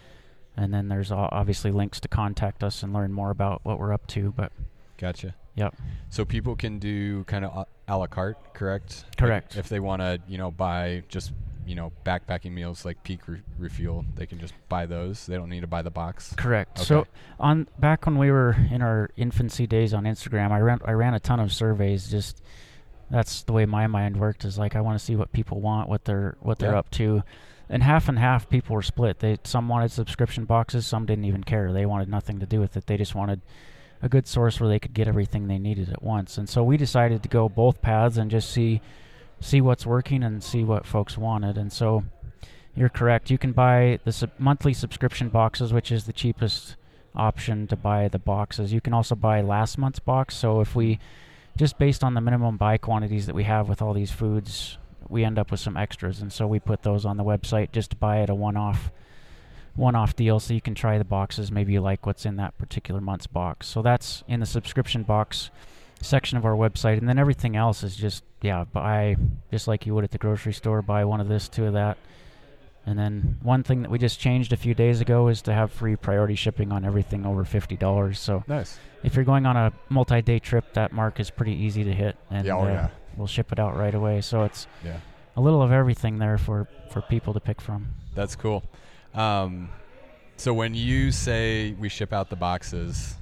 and 0.57 0.73
then 0.73 0.89
there's 0.89 1.09
obviously 1.09 1.71
links 1.71 2.01
to 2.01 2.09
contact 2.09 2.65
us 2.65 2.83
and 2.83 2.91
learn 2.91 3.13
more 3.13 3.29
about 3.29 3.61
what 3.63 3.79
we're 3.79 3.93
up 3.93 4.07
to. 4.07 4.33
But 4.35 4.51
Gotcha. 4.97 5.35
Yep. 5.55 5.75
So 6.09 6.25
people 6.25 6.55
can 6.55 6.79
do 6.79 7.23
kind 7.25 7.45
of 7.45 7.65
a, 7.87 7.97
la 7.97 8.07
carte, 8.07 8.37
correct? 8.53 9.05
Like, 9.07 9.17
Correct. 9.17 9.55
if 9.57 9.69
they 9.69 9.79
want 9.79 10.01
to, 10.01 10.19
you 10.27 10.37
know, 10.37 10.51
buy 10.51 11.03
just 11.07 11.31
you 11.65 11.73
know 11.73 11.91
backpacking 12.05 12.51
meals 12.51 12.85
like 12.85 13.01
Peak 13.03 13.27
re- 13.27 13.41
Refuel, 13.57 14.05
they 14.15 14.25
can 14.27 14.37
just 14.39 14.53
buy 14.69 14.85
those. 14.85 15.25
They 15.25 15.35
don't 15.35 15.49
need 15.49 15.61
to 15.61 15.67
buy 15.67 15.81
the 15.81 15.89
box. 15.89 16.33
Correct. 16.37 16.77
Okay. 16.77 16.85
So 16.85 17.07
on 17.39 17.67
back 17.79 18.05
when 18.05 18.17
we 18.17 18.29
were 18.31 18.55
in 18.69 18.81
our 18.81 19.09
infancy 19.17 19.65
days 19.65 19.93
on 19.93 20.03
Instagram, 20.03 20.51
I 20.51 20.59
ran 20.59 20.79
I 20.85 20.91
ran 20.91 21.13
a 21.13 21.19
ton 21.19 21.39
of 21.39 21.51
surveys. 21.51 22.09
Just 22.11 22.43
that's 23.09 23.43
the 23.43 23.53
way 23.53 23.65
my 23.65 23.87
mind 23.87 24.17
worked. 24.17 24.45
Is 24.45 24.57
like 24.59 24.75
I 24.75 24.81
want 24.81 24.99
to 24.99 25.03
see 25.03 25.15
what 25.15 25.31
people 25.31 25.59
want, 25.59 25.89
what 25.89 26.05
they're 26.05 26.35
what 26.39 26.59
they're 26.59 26.73
Yeah. 26.73 26.79
up 26.79 26.91
to, 26.91 27.23
and 27.69 27.81
half 27.81 28.09
and 28.09 28.19
half 28.19 28.47
people 28.49 28.75
were 28.75 28.81
split. 28.83 29.19
They 29.19 29.39
some 29.43 29.67
wanted 29.67 29.91
subscription 29.91 30.45
boxes, 30.45 30.85
some 30.85 31.05
didn't 31.05 31.25
even 31.25 31.43
care. 31.43 31.73
They 31.73 31.85
wanted 31.85 32.09
nothing 32.09 32.39
to 32.41 32.45
do 32.45 32.59
with 32.59 32.77
it. 32.77 32.85
They 32.85 32.97
just 32.97 33.15
wanted 33.15 33.41
a 34.01 34.09
good 34.09 34.27
source 34.27 34.59
where 34.59 34.69
they 34.69 34.79
could 34.79 34.93
get 34.93 35.07
everything 35.07 35.47
they 35.47 35.57
needed 35.57 35.89
at 35.89 36.03
once. 36.03 36.37
And 36.37 36.47
so 36.47 36.63
we 36.63 36.77
decided 36.77 37.23
to 37.23 37.29
go 37.29 37.49
both 37.49 37.81
paths 37.81 38.17
and 38.17 38.29
just 38.29 38.49
see 38.51 38.81
see 39.41 39.61
what's 39.61 39.85
working 39.85 40.23
and 40.23 40.43
see 40.43 40.63
what 40.63 40.85
folks 40.85 41.17
wanted. 41.17 41.57
And 41.57 41.71
so 41.71 42.03
you're 42.75 42.89
correct. 42.89 43.29
You 43.29 43.37
can 43.37 43.51
buy 43.51 43.99
the 44.03 44.11
sub- 44.11 44.31
monthly 44.37 44.73
subscription 44.73 45.29
boxes, 45.29 45.73
which 45.73 45.91
is 45.91 46.05
the 46.05 46.13
cheapest 46.13 46.77
option 47.15 47.67
to 47.67 47.75
buy 47.75 48.07
the 48.07 48.19
boxes. 48.19 48.73
You 48.73 48.81
can 48.81 48.93
also 48.93 49.15
buy 49.15 49.41
last 49.41 49.77
month's 49.77 49.99
box. 49.99 50.35
So 50.35 50.61
if 50.61 50.75
we 50.75 50.99
just 51.57 51.77
based 51.77 52.03
on 52.03 52.13
the 52.13 52.21
minimum 52.21 52.57
buy 52.57 52.77
quantities 52.77 53.25
that 53.27 53.35
we 53.35 53.43
have 53.43 53.69
with 53.69 53.81
all 53.81 53.93
these 53.93 54.11
foods, 54.11 54.77
we 55.07 55.23
end 55.23 55.39
up 55.39 55.51
with 55.51 55.59
some 55.59 55.77
extras, 55.77 56.21
and 56.21 56.33
so 56.33 56.47
we 56.47 56.59
put 56.59 56.83
those 56.83 57.05
on 57.05 57.17
the 57.17 57.23
website 57.23 57.71
just 57.71 57.91
to 57.91 57.95
buy 57.95 58.21
at 58.21 58.29
a 58.29 58.35
one-off 58.35 58.91
one-off 59.75 60.15
deal 60.15 60.39
so 60.39 60.53
you 60.53 60.61
can 60.61 60.73
try 60.75 60.97
the 60.97 61.03
boxes 61.03 61.51
maybe 61.51 61.73
you 61.73 61.81
like 61.81 62.05
what's 62.05 62.25
in 62.25 62.35
that 62.37 62.57
particular 62.57 63.01
month's 63.01 63.27
box 63.27 63.67
so 63.67 63.81
that's 63.81 64.23
in 64.27 64.39
the 64.39 64.45
subscription 64.45 65.03
box 65.03 65.49
section 66.01 66.37
of 66.37 66.45
our 66.45 66.53
website 66.53 66.97
and 66.97 67.09
then 67.09 67.17
everything 67.19 67.55
else 67.55 67.83
is 67.83 67.95
just 67.95 68.23
yeah 68.41 68.63
buy 68.63 69.15
just 69.51 69.67
like 69.67 69.85
you 69.85 69.93
would 69.93 70.03
at 70.03 70.11
the 70.11 70.17
grocery 70.17 70.53
store 70.53 70.81
buy 70.81 71.03
one 71.03 71.19
of 71.19 71.27
this 71.27 71.49
two 71.49 71.65
of 71.65 71.73
that 71.73 71.97
and 72.85 72.99
then 72.99 73.37
one 73.41 73.63
thing 73.63 73.81
that 73.81 73.89
we 73.89 73.97
just 73.97 74.19
changed 74.19 74.53
a 74.53 74.57
few 74.57 74.73
days 74.75 75.01
ago 75.01 75.27
is 75.27 75.41
to 75.41 75.51
have 75.53 75.71
free 75.71 75.95
priority 75.95 76.35
shipping 76.35 76.71
on 76.71 76.85
everything 76.85 77.25
over 77.25 77.43
$50 77.43 78.15
so 78.15 78.43
Nice. 78.47 78.77
if 79.03 79.15
you're 79.15 79.25
going 79.25 79.45
on 79.45 79.57
a 79.57 79.73
multi-day 79.89 80.39
trip 80.39 80.73
that 80.73 80.91
mark 80.93 81.19
is 81.19 81.29
pretty 81.31 81.53
easy 81.53 81.83
to 81.83 81.91
hit 81.93 82.15
and 82.29 82.45
yeah. 82.45 82.55
Oh 82.55 82.61
uh, 82.61 82.67
yeah. 82.67 82.87
we'll 83.17 83.27
ship 83.27 83.51
it 83.51 83.59
out 83.59 83.75
right 83.75 83.95
away 83.95 84.21
so 84.21 84.43
it's 84.43 84.67
Yeah. 84.83 84.99
a 85.35 85.41
little 85.41 85.61
of 85.61 85.71
everything 85.71 86.19
there 86.19 86.37
for 86.37 86.67
for 86.91 87.01
people 87.01 87.33
to 87.33 87.39
pick 87.39 87.59
from 87.59 87.87
That's 88.13 88.35
cool. 88.35 88.63
Um, 89.15 89.69
so 90.37 90.53
when 90.53 90.73
you 90.73 91.11
say 91.11 91.71
we 91.79 91.89
ship 91.89 92.11
out 92.13 92.29
the 92.29 92.35
boxes, 92.35 93.15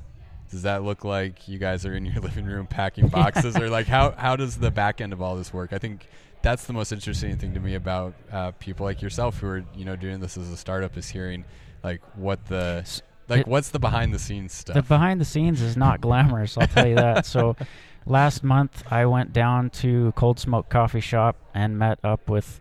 does 0.49 0.63
that 0.63 0.83
look 0.83 1.03
like 1.03 1.47
you 1.47 1.59
guys 1.59 1.85
are 1.85 1.95
in 1.95 2.05
your 2.05 2.21
living 2.21 2.45
room 2.45 2.67
packing 2.67 3.07
boxes, 3.07 3.55
or 3.57 3.69
like 3.69 3.87
how 3.87 4.11
how 4.11 4.35
does 4.35 4.57
the 4.57 4.71
back 4.71 5.01
end 5.01 5.13
of 5.13 5.21
all 5.21 5.35
this 5.35 5.53
work? 5.53 5.73
I 5.73 5.77
think 5.77 6.07
that's 6.41 6.65
the 6.65 6.73
most 6.73 6.91
interesting 6.91 7.37
thing 7.37 7.53
to 7.53 7.59
me 7.59 7.75
about 7.75 8.13
uh, 8.31 8.51
people 8.51 8.85
like 8.85 9.01
yourself 9.01 9.39
who 9.39 9.47
are 9.47 9.63
you 9.75 9.85
know 9.85 9.95
doing 9.95 10.19
this 10.19 10.37
as 10.37 10.49
a 10.49 10.57
startup 10.57 10.97
is 10.97 11.07
hearing 11.09 11.45
like 11.83 12.01
what 12.15 12.43
the 12.47 12.85
like 13.29 13.41
it- 13.41 13.47
what's 13.47 13.69
the 13.69 13.79
behind 13.79 14.13
the 14.13 14.19
scenes 14.19 14.53
stuff. 14.53 14.73
The 14.75 14.81
behind 14.81 15.21
the 15.21 15.25
scenes 15.25 15.61
is 15.61 15.77
not 15.77 16.01
glamorous, 16.01 16.57
I'll 16.57 16.67
tell 16.67 16.87
you 16.87 16.95
that. 16.95 17.25
So 17.25 17.55
last 18.05 18.43
month 18.43 18.83
I 18.91 19.05
went 19.05 19.31
down 19.33 19.69
to 19.81 20.11
Cold 20.15 20.39
Smoke 20.39 20.69
Coffee 20.69 20.99
Shop 20.99 21.37
and 21.53 21.77
met 21.79 21.99
up 22.03 22.29
with 22.29 22.59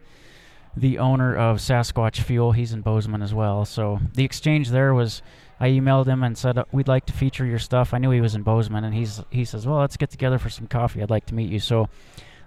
the 0.76 0.99
owner 0.99 1.37
of 1.37 1.59
Sasquatch 1.59 2.21
Fuel. 2.23 2.52
He's 2.52 2.73
in 2.73 2.81
Bozeman 2.81 3.23
as 3.23 3.35
well. 3.35 3.64
So 3.64 3.99
the 4.14 4.25
exchange 4.25 4.71
there 4.71 4.95
was 4.95 5.23
I 5.61 5.69
emailed 5.69 6.07
him 6.07 6.23
and 6.23 6.37
said 6.37 6.59
we'd 6.73 6.88
like 6.88 7.07
to 7.07 7.12
feature 7.12 7.45
your 7.47 7.59
stuff. 7.59 7.95
I 7.95 7.99
knew 7.99 8.11
he 8.11 8.21
was 8.21 8.35
in 8.35 8.43
Bozeman 8.43 8.85
and 8.85 8.95
he's 8.95 9.23
he 9.31 9.45
says, 9.45 9.67
"Well, 9.67 9.79
let's 9.79 9.97
get 9.97 10.11
together 10.11 10.38
for 10.38 10.50
some 10.50 10.67
coffee. 10.67 11.02
I'd 11.02 11.11
like 11.11 11.26
to 11.26 11.35
meet 11.35 11.50
you." 11.50 11.61
So 11.61 11.88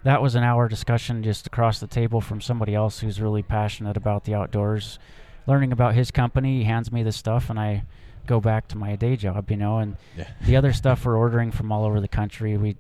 that 0.04 0.22
was 0.22 0.36
an 0.36 0.44
hour 0.44 0.68
discussion 0.68 1.24
just 1.24 1.48
across 1.48 1.80
the 1.80 1.88
table 1.88 2.20
from 2.22 2.42
somebody 2.42 2.76
else 2.76 3.00
who's 3.00 3.22
really 3.22 3.42
passionate 3.44 3.98
about 3.98 4.24
the 4.26 4.36
outdoors 4.36 5.00
learning 5.48 5.72
about 5.72 5.94
his 5.94 6.10
company. 6.12 6.60
He 6.60 6.64
hands 6.64 6.92
me 6.92 7.04
the 7.04 7.12
stuff, 7.12 7.50
and 7.50 7.60
I 7.60 7.84
go 8.26 8.40
back 8.40 8.68
to 8.70 8.78
my 8.78 8.96
day 8.96 9.16
job, 9.16 9.52
you 9.52 9.58
know. 9.58 9.78
And 9.78 9.98
Yeah. 10.18 10.26
the 10.42 10.56
other 10.58 10.74
stuff 10.74 11.06
we're 11.06 11.16
ordering 11.18 11.52
from 11.52 11.72
all 11.72 11.86
over 11.86 12.02
the 12.02 12.08
country. 12.08 12.58
We 12.58 12.76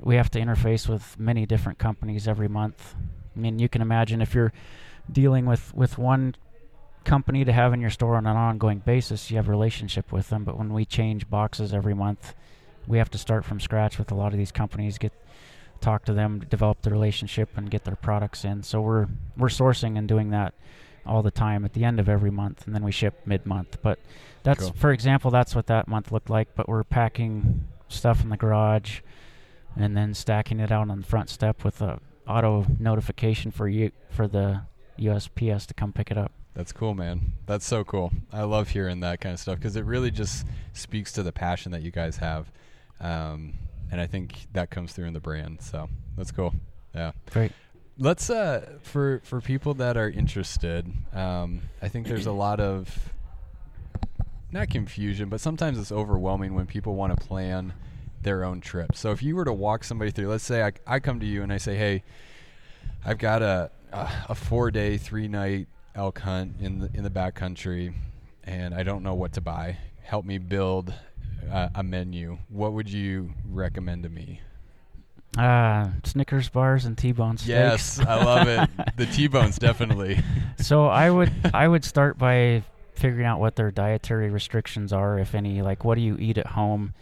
we 0.00 0.16
have 0.16 0.30
to 0.32 0.40
interface 0.40 0.88
with 0.88 1.16
many 1.18 1.46
different 1.46 1.78
companies 1.78 2.26
every 2.26 2.48
month. 2.48 2.96
I 3.36 3.40
mean, 3.40 3.58
you 3.58 3.68
can 3.68 3.82
imagine 3.82 4.20
if 4.20 4.34
you're 4.34 4.52
dealing 5.10 5.46
with 5.46 5.74
with 5.74 5.98
one 5.98 6.34
company 7.04 7.44
to 7.44 7.52
have 7.52 7.72
in 7.72 7.80
your 7.80 7.90
store 7.90 8.16
on 8.16 8.26
an 8.26 8.36
ongoing 8.36 8.78
basis, 8.78 9.30
you 9.30 9.36
have 9.36 9.48
a 9.48 9.50
relationship 9.50 10.12
with 10.12 10.28
them. 10.28 10.44
But 10.44 10.56
when 10.58 10.72
we 10.72 10.84
change 10.84 11.28
boxes 11.28 11.74
every 11.74 11.94
month, 11.94 12.34
we 12.86 12.98
have 12.98 13.10
to 13.10 13.18
start 13.18 13.44
from 13.44 13.60
scratch 13.60 13.98
with 13.98 14.10
a 14.10 14.14
lot 14.14 14.32
of 14.32 14.38
these 14.38 14.52
companies. 14.52 14.98
Get 14.98 15.12
talk 15.80 16.04
to 16.04 16.12
them, 16.12 16.38
develop 16.48 16.82
the 16.82 16.90
relationship, 16.90 17.50
and 17.56 17.70
get 17.70 17.84
their 17.84 17.96
products 17.96 18.44
in. 18.44 18.62
So 18.62 18.80
we're 18.80 19.08
we're 19.36 19.48
sourcing 19.48 19.98
and 19.98 20.08
doing 20.08 20.30
that 20.30 20.54
all 21.04 21.22
the 21.22 21.32
time 21.32 21.64
at 21.64 21.72
the 21.72 21.84
end 21.84 21.98
of 21.98 22.08
every 22.08 22.30
month, 22.30 22.64
and 22.66 22.74
then 22.74 22.84
we 22.84 22.92
ship 22.92 23.20
mid 23.26 23.44
month. 23.44 23.78
But 23.82 23.98
that's, 24.44 24.60
Cool. 24.60 24.72
for 24.74 24.92
example, 24.92 25.30
that's 25.30 25.54
what 25.54 25.66
that 25.66 25.88
month 25.88 26.12
looked 26.12 26.30
like. 26.30 26.54
But 26.54 26.68
we're 26.68 26.84
packing 26.84 27.64
stuff 27.88 28.22
in 28.22 28.28
the 28.28 28.36
garage, 28.36 29.00
and 29.76 29.96
then 29.96 30.14
stacking 30.14 30.60
it 30.60 30.70
out 30.70 30.88
on 30.88 31.00
the 31.00 31.06
front 31.06 31.28
step 31.28 31.64
with 31.64 31.80
a 31.82 31.98
auto 32.26 32.66
notification 32.78 33.50
for 33.50 33.68
you 33.68 33.90
for 34.10 34.28
the 34.28 34.62
USPS 34.98 35.66
to 35.66 35.74
come 35.74 35.92
pick 35.92 36.10
it 36.10 36.18
up. 36.18 36.32
That's 36.54 36.72
cool, 36.72 36.94
man. 36.94 37.32
That's 37.46 37.66
so 37.66 37.82
cool. 37.82 38.12
I 38.32 38.42
love 38.42 38.68
hearing 38.68 39.00
that 39.00 39.20
kind 39.20 39.32
of 39.32 39.40
stuff 39.40 39.56
because 39.56 39.74
it 39.76 39.84
really 39.84 40.10
just 40.10 40.46
speaks 40.74 41.12
to 41.12 41.22
the 41.22 41.32
passion 41.32 41.72
that 41.72 41.82
you 41.82 41.90
guys 41.90 42.18
have, 42.18 42.52
um, 43.00 43.54
and 43.90 44.00
I 44.00 44.06
think 44.06 44.46
that 44.52 44.70
comes 44.70 44.92
through 44.92 45.06
in 45.06 45.14
the 45.14 45.20
brand. 45.20 45.62
So 45.62 45.88
that's 46.16 46.30
cool. 46.30 46.54
Yeah. 46.94 47.12
Great. 47.30 47.52
Let's 47.98 48.28
uh 48.30 48.78
for 48.82 49.20
for 49.24 49.40
people 49.40 49.74
that 49.74 49.96
are 49.96 50.10
interested, 50.10 50.90
um, 51.14 51.62
I 51.80 51.88
think 51.88 52.06
there's 52.06 52.26
a 52.26 52.32
lot 52.32 52.60
of 52.60 53.12
not 54.50 54.68
confusion, 54.68 55.28
but 55.28 55.40
sometimes 55.40 55.78
it's 55.78 55.92
overwhelming 55.92 56.54
when 56.54 56.66
people 56.66 56.94
want 56.94 57.18
to 57.18 57.26
plan 57.26 57.72
their 58.22 58.44
own 58.44 58.60
trip. 58.60 58.94
So 58.94 59.10
if 59.10 59.22
you 59.22 59.36
were 59.36 59.44
to 59.44 59.52
walk 59.52 59.84
somebody 59.84 60.10
through, 60.10 60.28
let's 60.28 60.44
say 60.44 60.62
I, 60.62 60.72
I 60.86 61.00
come 61.00 61.20
to 61.20 61.26
you 61.26 61.42
and 61.42 61.52
I 61.52 61.58
say, 61.58 61.76
hey, 61.76 62.02
I've 63.04 63.18
got 63.18 63.42
a 63.42 63.70
a, 63.92 64.34
four 64.34 64.70
day, 64.70 64.96
three 64.96 65.28
night 65.28 65.68
elk 65.94 66.20
hunt 66.20 66.56
in 66.60 66.78
the 66.78 66.90
in 66.94 67.02
the 67.02 67.10
backcountry, 67.10 67.92
and 68.44 68.74
I 68.74 68.82
don't 68.82 69.02
know 69.02 69.14
what 69.14 69.32
to 69.34 69.40
buy. 69.40 69.78
Help 70.02 70.24
me 70.24 70.38
build 70.38 70.92
uh, 71.50 71.68
a 71.74 71.82
menu. 71.82 72.38
What 72.48 72.72
would 72.72 72.88
you 72.88 73.34
recommend 73.50 74.02
to 74.04 74.08
me? 74.08 74.40
Uh, 75.36 75.88
Snickers 76.04 76.50
bars 76.50 76.84
and 76.84 76.96
T-bone 76.96 77.38
steaks. 77.38 77.48
Yes, 77.48 77.98
I 77.98 78.22
love 78.22 78.48
it. 78.48 78.68
The 78.96 79.06
T-bones 79.06 79.58
definitely. 79.58 80.20
so 80.58 80.86
I 80.86 81.10
would 81.10 81.32
I 81.54 81.66
would 81.66 81.84
start 81.84 82.18
by 82.18 82.62
figuring 82.94 83.26
out 83.26 83.40
what 83.40 83.56
their 83.56 83.70
dietary 83.70 84.30
restrictions 84.30 84.92
are, 84.92 85.18
if 85.18 85.34
any. 85.34 85.62
Like, 85.62 85.84
what 85.84 85.94
do 85.94 86.02
you 86.02 86.16
eat 86.18 86.38
at 86.38 86.48
home? 86.48 86.94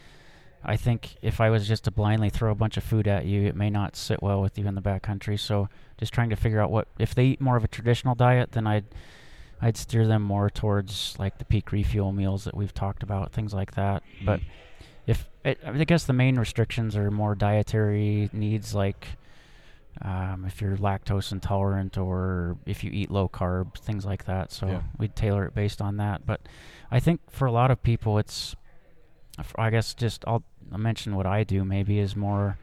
I 0.62 0.76
think 0.76 1.17
if 1.23 1.40
I 1.40 1.49
was 1.50 1.67
just 1.67 1.85
to 1.85 1.90
blindly 1.90 2.29
throw 2.31 2.50
a 2.50 2.55
bunch 2.55 2.76
of 2.76 2.85
food 2.85 3.09
at 3.09 3.25
you, 3.25 3.47
it 3.47 3.57
may 3.57 3.71
not 3.71 3.97
sit 3.97 4.23
well 4.23 4.43
with 4.43 4.59
you 4.59 4.67
in 4.67 4.75
the 4.75 4.83
backcountry. 4.83 5.38
So 5.40 5.69
just 5.99 6.12
trying 6.12 6.31
to 6.31 6.37
figure 6.37 6.61
out 6.61 6.71
what 6.71 6.87
if 6.99 7.14
they 7.14 7.25
eat 7.26 7.40
more 7.40 7.57
of 7.57 7.64
a 7.64 7.69
traditional 7.69 8.14
diet, 8.14 8.52
then 8.52 8.67
I'd 8.67 8.85
I'd 9.62 9.76
steer 9.76 10.07
them 10.07 10.23
more 10.23 10.50
towards 10.50 11.14
like 11.19 11.38
the 11.38 11.45
peak 11.45 11.73
refuel 11.73 12.12
meals 12.12 12.45
that 12.45 12.55
we've 12.57 12.75
talked 12.75 13.02
about, 13.02 13.33
things 13.33 13.52
like 13.55 13.73
that. 13.75 14.02
But 14.25 14.40
if 15.07 15.26
it, 15.45 15.59
I 15.64 15.73
guess 15.85 16.05
the 16.05 16.12
main 16.12 16.38
restrictions 16.38 16.95
are 16.97 17.11
more 17.11 17.35
dietary 17.35 18.29
needs, 18.33 18.75
like 18.75 19.07
um, 20.02 20.45
if 20.47 20.61
you're 20.61 20.76
lactose 20.76 21.33
intolerant 21.33 21.99
or 21.99 22.57
if 22.64 22.85
you 22.85 22.90
eat 22.93 23.11
low 23.11 23.29
carb, 23.29 23.75
things 23.79 24.05
like 24.07 24.25
that. 24.26 24.52
So 24.52 24.67
Yeah. 24.67 24.83
we'd 24.99 25.17
tailor 25.17 25.45
it 25.47 25.55
based 25.55 25.81
on 25.83 25.97
that. 25.99 26.25
But 26.26 26.40
I 26.90 27.00
think 27.00 27.21
for 27.31 27.47
a 27.47 27.52
lot 27.52 27.71
of 27.71 27.83
people, 27.83 28.19
it's 28.19 28.55
I 29.57 29.71
guess 29.71 29.95
just 29.95 30.25
I'll, 30.26 30.43
I'll 30.73 30.79
mention 30.79 31.17
what 31.17 31.27
I 31.27 31.45
do. 31.45 31.65
Maybe 31.65 31.99
is 31.99 32.15
more. 32.17 32.57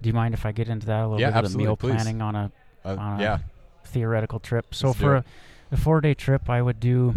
Do 0.00 0.08
you 0.08 0.12
mind 0.14 0.34
if 0.34 0.44
I 0.46 0.52
get 0.52 0.68
into 0.68 0.86
that 0.86 1.00
a 1.00 1.06
little 1.06 1.20
Yeah, 1.20 1.30
bit 1.30 1.44
of 1.44 1.52
the 1.52 1.58
meal 1.58 1.76
please. 1.76 1.92
planning 1.92 2.20
on 2.22 2.34
a 2.36 2.52
Uh, 2.84 2.96
on 2.98 3.20
a 3.20 3.22
yeah, 3.22 3.38
theoretical 3.84 4.40
trip. 4.40 4.74
So 4.74 4.88
Let's 4.88 4.98
for 5.00 5.16
a, 5.16 5.24
a 5.70 5.76
four 5.76 6.00
day 6.00 6.14
trip, 6.14 6.50
I 6.50 6.60
would 6.62 6.80
do. 6.80 7.14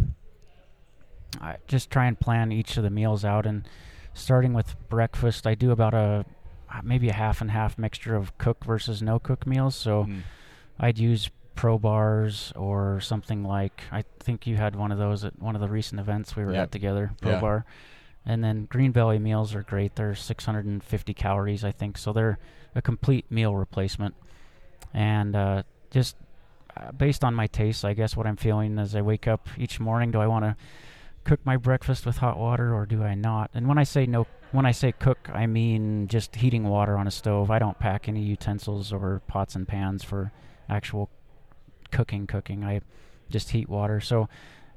I 1.42 1.58
just 1.68 1.90
try 1.90 2.06
and 2.06 2.20
plan 2.20 2.52
each 2.52 2.78
of 2.78 2.84
the 2.84 2.90
meals 2.90 3.26
out, 3.26 3.46
and 3.46 3.68
starting 4.14 4.54
with 4.54 4.76
breakfast, 4.90 5.46
I 5.48 5.56
do 5.56 5.72
about 5.72 5.94
a 5.94 6.26
uh, 6.74 6.82
maybe 6.84 7.10
a 7.10 7.14
half 7.14 7.42
and 7.42 7.52
half 7.52 7.78
mixture 7.78 8.16
of 8.16 8.38
cook 8.38 8.64
versus 8.66 9.02
no 9.02 9.20
cook 9.20 9.46
meals. 9.48 9.76
So 9.76 10.06
Mm. 10.06 10.22
I'd 10.80 10.98
use 11.00 11.30
pro 11.56 11.78
bars 11.80 12.52
or 12.56 13.00
something 13.00 13.44
like 13.44 13.84
I 13.92 14.04
think 14.20 14.46
you 14.46 14.58
had 14.58 14.76
one 14.76 14.92
of 14.92 14.98
those 14.98 15.24
at 15.24 15.40
one 15.42 15.56
of 15.56 15.62
the 15.62 15.70
recent 15.70 16.00
events 16.02 16.36
we 16.36 16.44
were 16.44 16.54
Yeah. 16.54 16.64
at 16.64 16.72
together, 16.72 17.12
pro 17.22 17.32
Yeah. 17.32 17.40
bar. 17.42 17.66
And 18.26 18.44
then 18.44 18.66
green 18.66 18.92
belly 18.92 19.20
meals 19.20 19.54
are 19.54 19.62
great. 19.62 19.96
They're 19.96 20.16
650 20.16 21.14
calories, 21.14 21.64
I 21.64 21.72
think, 21.72 21.98
so 21.98 22.12
they're 22.12 22.40
a 22.74 22.82
complete 22.82 23.30
meal 23.30 23.56
replacement. 23.56 24.16
And 24.94 25.36
uh, 25.36 25.64
just 25.92 26.16
uh, 26.76 26.92
based 26.92 27.24
on 27.24 27.36
my 27.36 27.48
tastes, 27.48 27.84
I 27.84 27.94
guess 27.94 28.18
what 28.18 28.26
I'm 28.26 28.36
feeling 28.36 28.80
as 28.80 28.96
I 28.96 29.02
wake 29.02 29.28
up 29.28 29.48
each 29.58 29.80
morning, 29.80 30.12
do 30.12 30.20
I 30.20 30.28
want 30.28 30.46
to 30.46 30.56
cook 31.24 31.40
my 31.46 31.58
breakfast 31.58 32.06
with 32.06 32.18
hot 32.18 32.38
water 32.38 32.74
or 32.74 32.86
do 32.86 33.04
I 33.04 33.16
not? 33.16 33.52
And 33.54 33.68
when 33.68 33.78
I 33.78 33.84
say 33.84 34.06
no, 34.06 34.28
when 34.52 34.66
I 34.66 34.72
say 34.72 34.92
cook, 34.92 35.30
I 35.34 35.46
mean 35.48 36.08
just 36.08 36.36
heating 36.36 36.64
water 36.66 36.98
on 36.98 37.08
a 37.08 37.12
stove. 37.12 37.52
I 37.52 37.60
don't 37.60 37.78
pack 37.80 38.08
any 38.08 38.22
utensils 38.22 38.94
or 38.94 39.22
pots 39.28 39.56
and 39.56 39.68
pans 39.68 40.04
for 40.04 40.32
actual 40.70 41.10
cooking. 41.92 42.28
Cooking, 42.28 42.64
I 42.64 42.82
just 43.30 43.50
heat 43.50 43.68
water. 43.70 44.00
So 44.00 44.30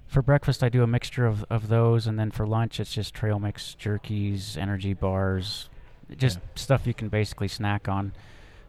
for 0.09 0.23
breakfast, 0.23 0.63
I 0.65 0.69
do 0.69 0.83
a 0.83 0.87
mixture 0.87 1.27
of, 1.27 1.45
of 1.51 1.69
those, 1.69 2.07
and 2.07 2.19
then 2.19 2.31
for 2.31 2.47
lunch, 2.47 2.81
it's 2.81 2.93
just 2.93 3.15
trail 3.15 3.39
mix 3.39 3.77
jerkies, 3.79 4.57
energy 4.57 4.95
bars, 4.95 5.69
just 6.17 6.39
stuff 6.55 6.87
you 6.87 6.95
can 6.95 7.09
basically 7.09 7.49
snack 7.49 7.89
on 7.89 8.13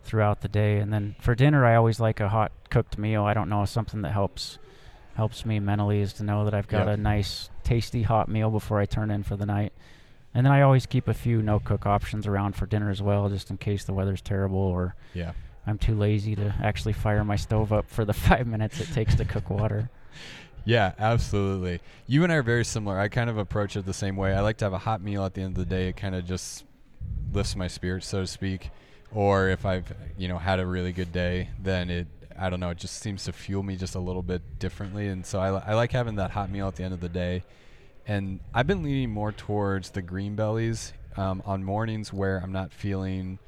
throughout 0.03 0.41
the 0.41 0.47
day. 0.49 0.77
And 0.77 0.91
then 0.91 1.15
for 1.19 1.35
dinner, 1.35 1.65
I 1.65 1.75
always 1.75 1.99
like 1.99 2.19
a 2.19 2.29
hot 2.29 2.51
cooked 2.69 2.97
meal. 2.97 3.23
I 3.23 3.33
don't 3.33 3.49
know 3.49 3.63
something 3.65 4.01
that 4.03 4.11
helps 4.11 4.57
helps 5.15 5.45
me 5.45 5.59
mentally 5.59 5.99
is 5.99 6.13
to 6.13 6.23
know 6.23 6.45
that 6.45 6.53
I've 6.53 6.67
got 6.69 6.87
Yep. 6.87 6.97
a 6.97 7.01
nice, 7.01 7.49
tasty 7.63 8.03
hot 8.03 8.29
meal 8.29 8.49
before 8.49 8.79
I 8.79 8.85
turn 8.85 9.11
in 9.11 9.23
for 9.23 9.35
the 9.35 9.45
night. 9.45 9.73
And 10.33 10.45
then 10.45 10.53
I 10.53 10.61
always 10.61 10.85
keep 10.85 11.09
a 11.09 11.13
few 11.13 11.41
no 11.41 11.59
cook 11.59 11.85
options 11.85 12.25
around 12.25 12.55
for 12.55 12.65
dinner 12.65 12.89
as 12.89 13.01
well, 13.01 13.27
just 13.27 13.49
in 13.49 13.57
case 13.57 13.83
the 13.83 13.93
weather's 13.93 14.21
terrible 14.21 14.59
or 14.59 14.95
Yeah. 15.13 15.33
I'm 15.67 15.77
too 15.77 15.93
lazy 15.95 16.35
to 16.37 16.55
actually 16.63 16.93
fire 16.93 17.23
my 17.25 17.35
stove 17.35 17.73
up 17.73 17.89
for 17.89 18.05
the 18.05 18.13
five 18.27 18.47
minutes 18.47 18.79
it 18.79 18.93
takes 18.93 19.15
to 19.15 19.25
cook 19.25 19.49
water. 19.49 19.89
Yeah, 20.65 20.93
absolutely. 20.99 21.79
You 22.07 22.23
and 22.23 22.31
I 22.31 22.35
are 22.35 22.43
very 22.43 22.65
similar. 22.65 22.99
I 22.99 23.07
kind 23.07 23.29
of 23.29 23.37
approach 23.37 23.75
it 23.75 23.85
the 23.85 23.93
same 23.93 24.15
way. 24.15 24.33
I 24.33 24.41
like 24.41 24.57
to 24.57 24.65
have 24.65 24.73
a 24.73 24.79
hot 24.79 25.01
meal 25.01 25.25
at 25.25 25.33
the 25.33 25.41
end 25.41 25.57
of 25.57 25.57
the 25.57 25.69
day. 25.69 25.89
It 25.89 25.97
kind 25.97 26.15
of 26.15 26.25
just 26.25 26.65
lifts 27.33 27.55
my 27.55 27.67
spirits, 27.67 28.07
so 28.07 28.21
to 28.21 28.27
speak. 28.27 28.69
Or 29.11 29.49
if 29.49 29.65
I've, 29.65 29.91
you 30.17 30.27
know, 30.27 30.37
had 30.37 30.59
a 30.59 30.65
really 30.65 30.91
good 30.91 31.11
day, 31.11 31.49
then 31.59 31.89
it, 31.89 32.07
I 32.37 32.49
don't 32.49 32.59
know, 32.59 32.69
it 32.69 32.77
just 32.77 33.01
seems 33.01 33.23
to 33.25 33.33
fuel 33.33 33.63
me 33.63 33.75
just 33.75 33.95
a 33.95 33.99
little 33.99 34.21
bit 34.21 34.59
differently. 34.59 35.07
And 35.07 35.25
so 35.25 35.39
I, 35.39 35.71
I 35.71 35.73
like 35.73 35.91
having 35.91 36.15
that 36.15 36.31
hot 36.31 36.51
meal 36.51 36.67
at 36.67 36.75
the 36.75 36.83
end 36.83 36.93
of 36.93 36.99
the 36.99 37.09
day. 37.09 37.43
And 38.05 38.39
I've 38.53 38.67
been 38.67 38.83
leaning 38.83 39.11
more 39.11 39.31
towards 39.31 39.89
the 39.91 40.01
green 40.01 40.35
bellies 40.35 40.93
um, 41.17 41.41
on 41.45 41.63
mornings 41.63 42.13
where 42.13 42.37
I'm 42.37 42.51
not 42.51 42.71
feeling 42.71 43.39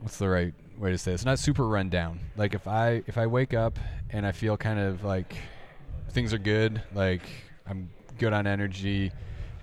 what's 0.00 0.18
the 0.18 0.28
right 0.28 0.54
way 0.78 0.90
to 0.90 0.98
say 0.98 1.12
this? 1.12 1.24
Not 1.24 1.38
super 1.38 1.66
run 1.66 1.88
down. 1.88 2.20
Like 2.36 2.54
if 2.54 2.68
I 2.68 3.02
if 3.06 3.16
I 3.18 3.26
wake 3.26 3.54
up 3.54 3.78
and 4.10 4.26
I 4.26 4.32
feel 4.32 4.56
kind 4.56 4.78
of 4.78 5.02
like 5.04 5.34
things 6.14 6.32
are 6.32 6.38
good, 6.38 6.82
like 6.94 7.22
I'm 7.66 7.90
good 8.18 8.32
on 8.32 8.46
energy, 8.46 9.12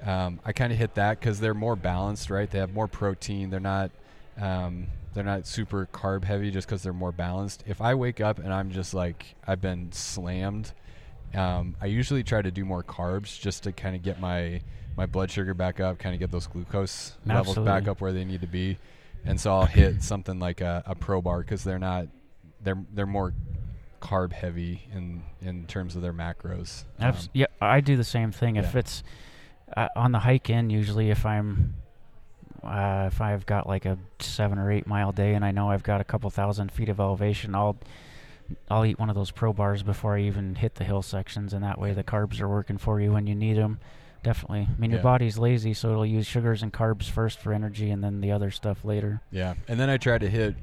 um, 0.05 0.39
I 0.45 0.51
kind 0.51 0.71
of 0.71 0.77
hit 0.77 0.95
that 0.95 1.19
because 1.19 1.39
they're 1.39 1.53
more 1.53 1.75
balanced, 1.75 2.29
right? 2.29 2.49
They 2.49 2.59
have 2.59 2.73
more 2.73 2.87
protein. 2.87 3.49
They're 3.49 3.59
not 3.59 3.91
um, 4.39 4.87
they're 5.13 5.23
not 5.23 5.47
super 5.47 5.87
carb 5.91 6.23
heavy 6.23 6.51
just 6.51 6.67
because 6.67 6.83
they're 6.83 6.93
more 6.93 7.11
balanced. 7.11 7.63
If 7.65 7.81
I 7.81 7.95
wake 7.95 8.21
up 8.21 8.39
and 8.39 8.53
I'm 8.53 8.71
just 8.71 8.93
like 8.93 9.35
I've 9.47 9.61
been 9.61 9.91
slammed, 9.91 10.71
um, 11.33 11.75
I 11.81 11.87
usually 11.87 12.23
try 12.23 12.41
to 12.41 12.51
do 12.51 12.65
more 12.65 12.83
carbs 12.83 13.39
just 13.39 13.63
to 13.63 13.71
kind 13.71 13.95
of 13.95 14.03
get 14.03 14.19
my 14.19 14.61
my 14.97 15.05
blood 15.05 15.31
sugar 15.31 15.53
back 15.53 15.79
up, 15.79 15.97
kind 15.99 16.13
of 16.13 16.19
get 16.19 16.31
those 16.31 16.47
glucose 16.47 17.15
levels 17.25 17.57
back 17.65 17.87
up 17.87 18.01
where 18.01 18.11
they 18.11 18.25
need 18.25 18.41
to 18.41 18.47
be 18.47 18.77
and 19.25 19.39
so 19.39 19.53
I'll 19.53 19.65
hit 19.65 20.03
something 20.03 20.39
like 20.39 20.61
a, 20.61 20.83
a 20.85 20.95
pro 20.95 21.21
bar 21.21 21.39
because 21.39 21.63
they're 21.63 21.79
not 21.79 22.07
they're 22.63 22.83
they're 22.93 23.05
more 23.05 23.33
carb 24.01 24.33
heavy 24.33 24.87
in 24.93 25.23
in 25.41 25.65
terms 25.65 25.95
of 25.95 26.01
their 26.01 26.13
macros. 26.13 26.83
Um, 26.99 27.15
yeah, 27.33 27.45
I 27.61 27.81
do 27.81 27.95
the 27.95 28.03
same 28.03 28.31
thing. 28.31 28.55
If 28.55 28.75
it's 28.75 29.03
uh, 29.75 29.87
on 29.95 30.11
the 30.11 30.19
hike 30.19 30.49
in, 30.49 30.69
usually 30.69 31.09
if 31.09 31.25
I'm 31.25 31.75
uh, 32.63 33.09
if 33.11 33.21
I've 33.21 33.45
got 33.45 33.67
like 33.67 33.85
a 33.85 33.97
seven 34.19 34.59
or 34.59 34.71
eight 34.71 34.85
mile 34.87 35.11
day 35.11 35.33
and 35.33 35.43
I 35.43 35.51
know 35.51 35.69
I've 35.69 35.83
got 35.83 36.01
a 36.01 36.03
couple 36.03 36.29
thousand 36.29 36.71
feet 36.71 36.89
of 36.89 36.99
elevation, 36.99 37.55
I'll 37.55 37.77
I'll 38.69 38.85
eat 38.85 38.99
one 38.99 39.09
of 39.09 39.15
those 39.15 39.31
pro 39.31 39.53
bars 39.53 39.83
before 39.83 40.15
I 40.17 40.21
even 40.21 40.55
hit 40.55 40.75
the 40.75 40.83
hill 40.83 41.01
sections, 41.01 41.53
and 41.53 41.63
that 41.63 41.79
way 41.79 41.93
the 41.93 42.03
carbs 42.03 42.41
are 42.41 42.49
working 42.49 42.77
for 42.77 42.99
you 42.99 43.13
when 43.13 43.27
you 43.27 43.35
need 43.35 43.57
them. 43.57 43.79
Definitely. 44.23 44.67
I 44.69 44.79
mean, 44.79 44.91
your 44.91 45.01
body's 45.01 45.39
lazy, 45.39 45.73
so 45.73 45.89
it'll 45.89 46.05
use 46.05 46.27
sugars 46.27 46.61
and 46.61 46.71
carbs 46.71 47.09
first 47.09 47.39
for 47.39 47.53
energy, 47.53 47.89
and 47.89 48.03
then 48.03 48.21
the 48.21 48.31
other 48.31 48.51
stuff 48.51 48.85
later. 48.85 49.21
yeah, 49.31 49.55
and 49.67 49.79
then 49.79 49.89
I 49.89 49.97
try 49.97 50.17
to 50.19 50.29
hit 50.29 50.55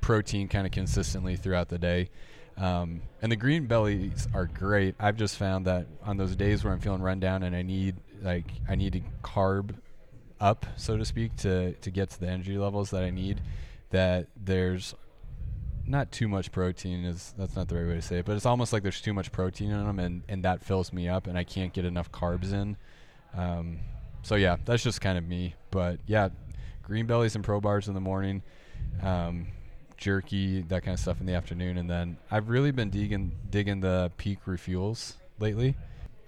protein 0.00 0.48
kind 0.48 0.66
of 0.66 0.72
consistently 0.72 1.36
throughout 1.36 1.68
the 1.68 1.78
day. 1.78 2.10
Um, 2.56 3.02
and 3.20 3.32
the 3.32 3.36
green 3.36 3.66
bellies 3.66 4.28
are 4.32 4.46
great. 4.46 4.94
I've 5.00 5.16
just 5.16 5.36
found 5.36 5.66
that 5.66 5.86
on 6.04 6.16
those 6.16 6.36
days 6.36 6.62
where 6.62 6.72
I'm 6.72 6.80
feeling 6.80 7.02
run 7.02 7.18
down 7.20 7.42
and 7.42 7.54
I 7.54 7.62
need 7.62 7.96
like 8.22 8.46
I 8.68 8.74
need 8.74 8.92
to 8.92 9.00
carb 9.22 9.74
up, 10.40 10.66
so 10.76 10.96
to 10.96 11.04
speak, 11.04 11.36
to 11.38 11.72
to 11.72 11.90
get 11.90 12.10
to 12.10 12.20
the 12.20 12.28
energy 12.28 12.56
levels 12.56 12.90
that 12.90 13.02
I 13.02 13.10
need, 13.10 13.40
that 13.90 14.28
there's 14.36 14.94
not 15.86 16.10
too 16.10 16.28
much 16.28 16.50
protein 16.50 17.04
is 17.04 17.34
that's 17.36 17.56
not 17.56 17.68
the 17.68 17.76
right 17.76 17.86
way 17.86 17.94
to 17.94 18.02
say 18.02 18.18
it, 18.18 18.24
but 18.24 18.36
it's 18.36 18.46
almost 18.46 18.72
like 18.72 18.82
there's 18.82 19.00
too 19.00 19.12
much 19.12 19.32
protein 19.32 19.70
in 19.70 19.84
them, 19.84 19.98
and 19.98 20.22
and 20.28 20.44
that 20.44 20.64
fills 20.64 20.92
me 20.92 21.08
up, 21.08 21.26
and 21.26 21.36
I 21.36 21.44
can't 21.44 21.72
get 21.72 21.84
enough 21.84 22.10
carbs 22.12 22.52
in. 22.52 22.76
Um, 23.36 23.80
so 24.22 24.36
yeah, 24.36 24.56
that's 24.64 24.82
just 24.82 25.00
kind 25.00 25.18
of 25.18 25.24
me. 25.24 25.54
But 25.70 26.00
yeah, 26.06 26.28
green 26.82 27.06
bellies 27.06 27.34
and 27.34 27.44
pro 27.44 27.60
bars 27.60 27.88
in 27.88 27.94
the 27.94 28.00
morning, 28.00 28.42
um, 29.02 29.48
jerky, 29.96 30.62
that 30.62 30.82
kind 30.82 30.94
of 30.94 31.00
stuff 31.00 31.20
in 31.20 31.26
the 31.26 31.34
afternoon, 31.34 31.78
and 31.78 31.88
then 31.88 32.16
I've 32.30 32.48
really 32.48 32.70
been 32.70 32.90
digging 32.90 33.32
digging 33.50 33.80
the 33.80 34.10
peak 34.16 34.38
refuels 34.46 35.14
lately. 35.38 35.76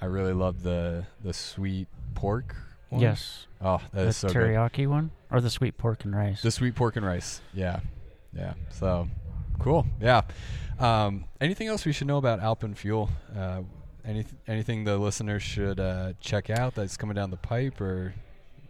I 0.00 0.06
really 0.06 0.32
love 0.32 0.62
the 0.62 1.06
the 1.22 1.32
sweet 1.32 1.88
pork. 2.14 2.54
One. 2.88 3.02
Yes. 3.02 3.46
Oh, 3.60 3.80
that 3.92 4.02
the 4.02 4.08
is 4.08 4.16
so 4.16 4.28
good. 4.28 4.36
teriyaki 4.36 4.86
one 4.86 5.10
or 5.30 5.40
the 5.40 5.50
sweet 5.50 5.76
pork 5.76 6.04
and 6.04 6.14
rice. 6.14 6.42
The 6.42 6.50
sweet 6.50 6.74
pork 6.74 6.96
and 6.96 7.04
rice. 7.04 7.40
Yeah. 7.52 7.80
Yeah. 8.32 8.54
So 8.70 9.08
cool. 9.58 9.86
Yeah. 10.00 10.22
Um, 10.78 11.24
anything 11.40 11.68
else 11.68 11.84
we 11.84 11.92
should 11.92 12.06
know 12.06 12.18
about 12.18 12.40
Alpen 12.40 12.74
Fuel? 12.74 13.08
Uh, 13.36 13.62
any, 14.04 14.24
anything 14.46 14.84
the 14.84 14.98
listeners 14.98 15.42
should 15.42 15.80
uh, 15.80 16.12
check 16.20 16.50
out 16.50 16.74
that's 16.74 16.96
coming 16.96 17.16
down 17.16 17.30
the 17.30 17.36
pipe 17.36 17.80
or 17.80 18.14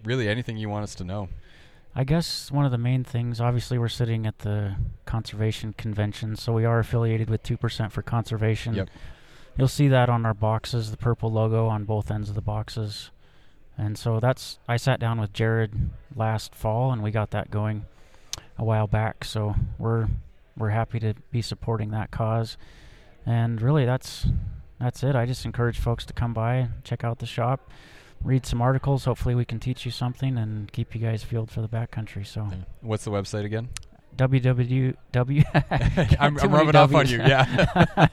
really 0.04 0.28
anything 0.28 0.56
you 0.56 0.68
want 0.68 0.84
us 0.84 0.94
to 0.94 1.04
know? 1.04 1.28
I 1.98 2.04
guess 2.04 2.52
one 2.52 2.66
of 2.66 2.72
the 2.72 2.78
main 2.78 3.04
things, 3.04 3.40
obviously, 3.40 3.78
we're 3.78 3.88
sitting 3.88 4.26
at 4.26 4.40
the 4.40 4.76
conservation 5.06 5.72
convention, 5.72 6.36
so 6.36 6.52
we 6.52 6.66
are 6.66 6.78
affiliated 6.78 7.30
with 7.30 7.42
2% 7.42 7.90
for 7.90 8.02
conservation. 8.02 8.74
Yep. 8.74 8.90
You'll 9.56 9.68
see 9.68 9.88
that 9.88 10.10
on 10.10 10.26
our 10.26 10.34
boxes, 10.34 10.90
the 10.90 10.98
purple 10.98 11.32
logo 11.32 11.68
on 11.68 11.84
both 11.84 12.10
ends 12.10 12.28
of 12.28 12.34
the 12.34 12.42
boxes. 12.42 13.10
And 13.78 13.96
so 13.96 14.20
that's, 14.20 14.58
I 14.68 14.76
sat 14.76 15.00
down 15.00 15.18
with 15.18 15.32
Jared 15.32 15.72
last 16.14 16.54
fall 16.54 16.92
and 16.92 17.02
we 17.02 17.10
got 17.10 17.30
that 17.30 17.50
going 17.50 17.86
a 18.58 18.64
while 18.64 18.86
back. 18.86 19.24
So 19.24 19.54
we're, 19.78 20.08
we're 20.54 20.70
happy 20.70 21.00
to 21.00 21.14
be 21.30 21.40
supporting 21.40 21.92
that 21.92 22.10
cause. 22.10 22.58
And 23.24 23.62
really, 23.62 23.86
that's, 23.86 24.26
that's 24.78 25.02
it. 25.02 25.16
I 25.16 25.24
just 25.24 25.46
encourage 25.46 25.78
folks 25.78 26.04
to 26.06 26.12
come 26.12 26.34
by, 26.34 26.68
check 26.84 27.04
out 27.04 27.20
the 27.20 27.26
shop, 27.26 27.70
read 28.26 28.44
some 28.44 28.60
articles. 28.60 29.04
Hopefully, 29.04 29.34
we 29.34 29.44
can 29.44 29.60
teach 29.60 29.84
you 29.86 29.92
something 29.92 30.36
and 30.36 30.70
keep 30.72 30.94
you 30.94 31.00
guys 31.00 31.22
fueled 31.22 31.50
for 31.50 31.62
the 31.62 31.68
backcountry. 31.68 32.26
So, 32.26 32.48
Yeah. 32.50 32.56
What's 32.82 33.04
the 33.04 33.10
website 33.10 33.44
again? 33.44 33.68
www. 34.16 36.16
I'm, 36.20 36.38
I'm 36.40 36.50
rubbing 36.54 36.76
off 36.76 36.94
on 36.94 37.06
you. 37.06 37.18
Yeah. 37.18 37.44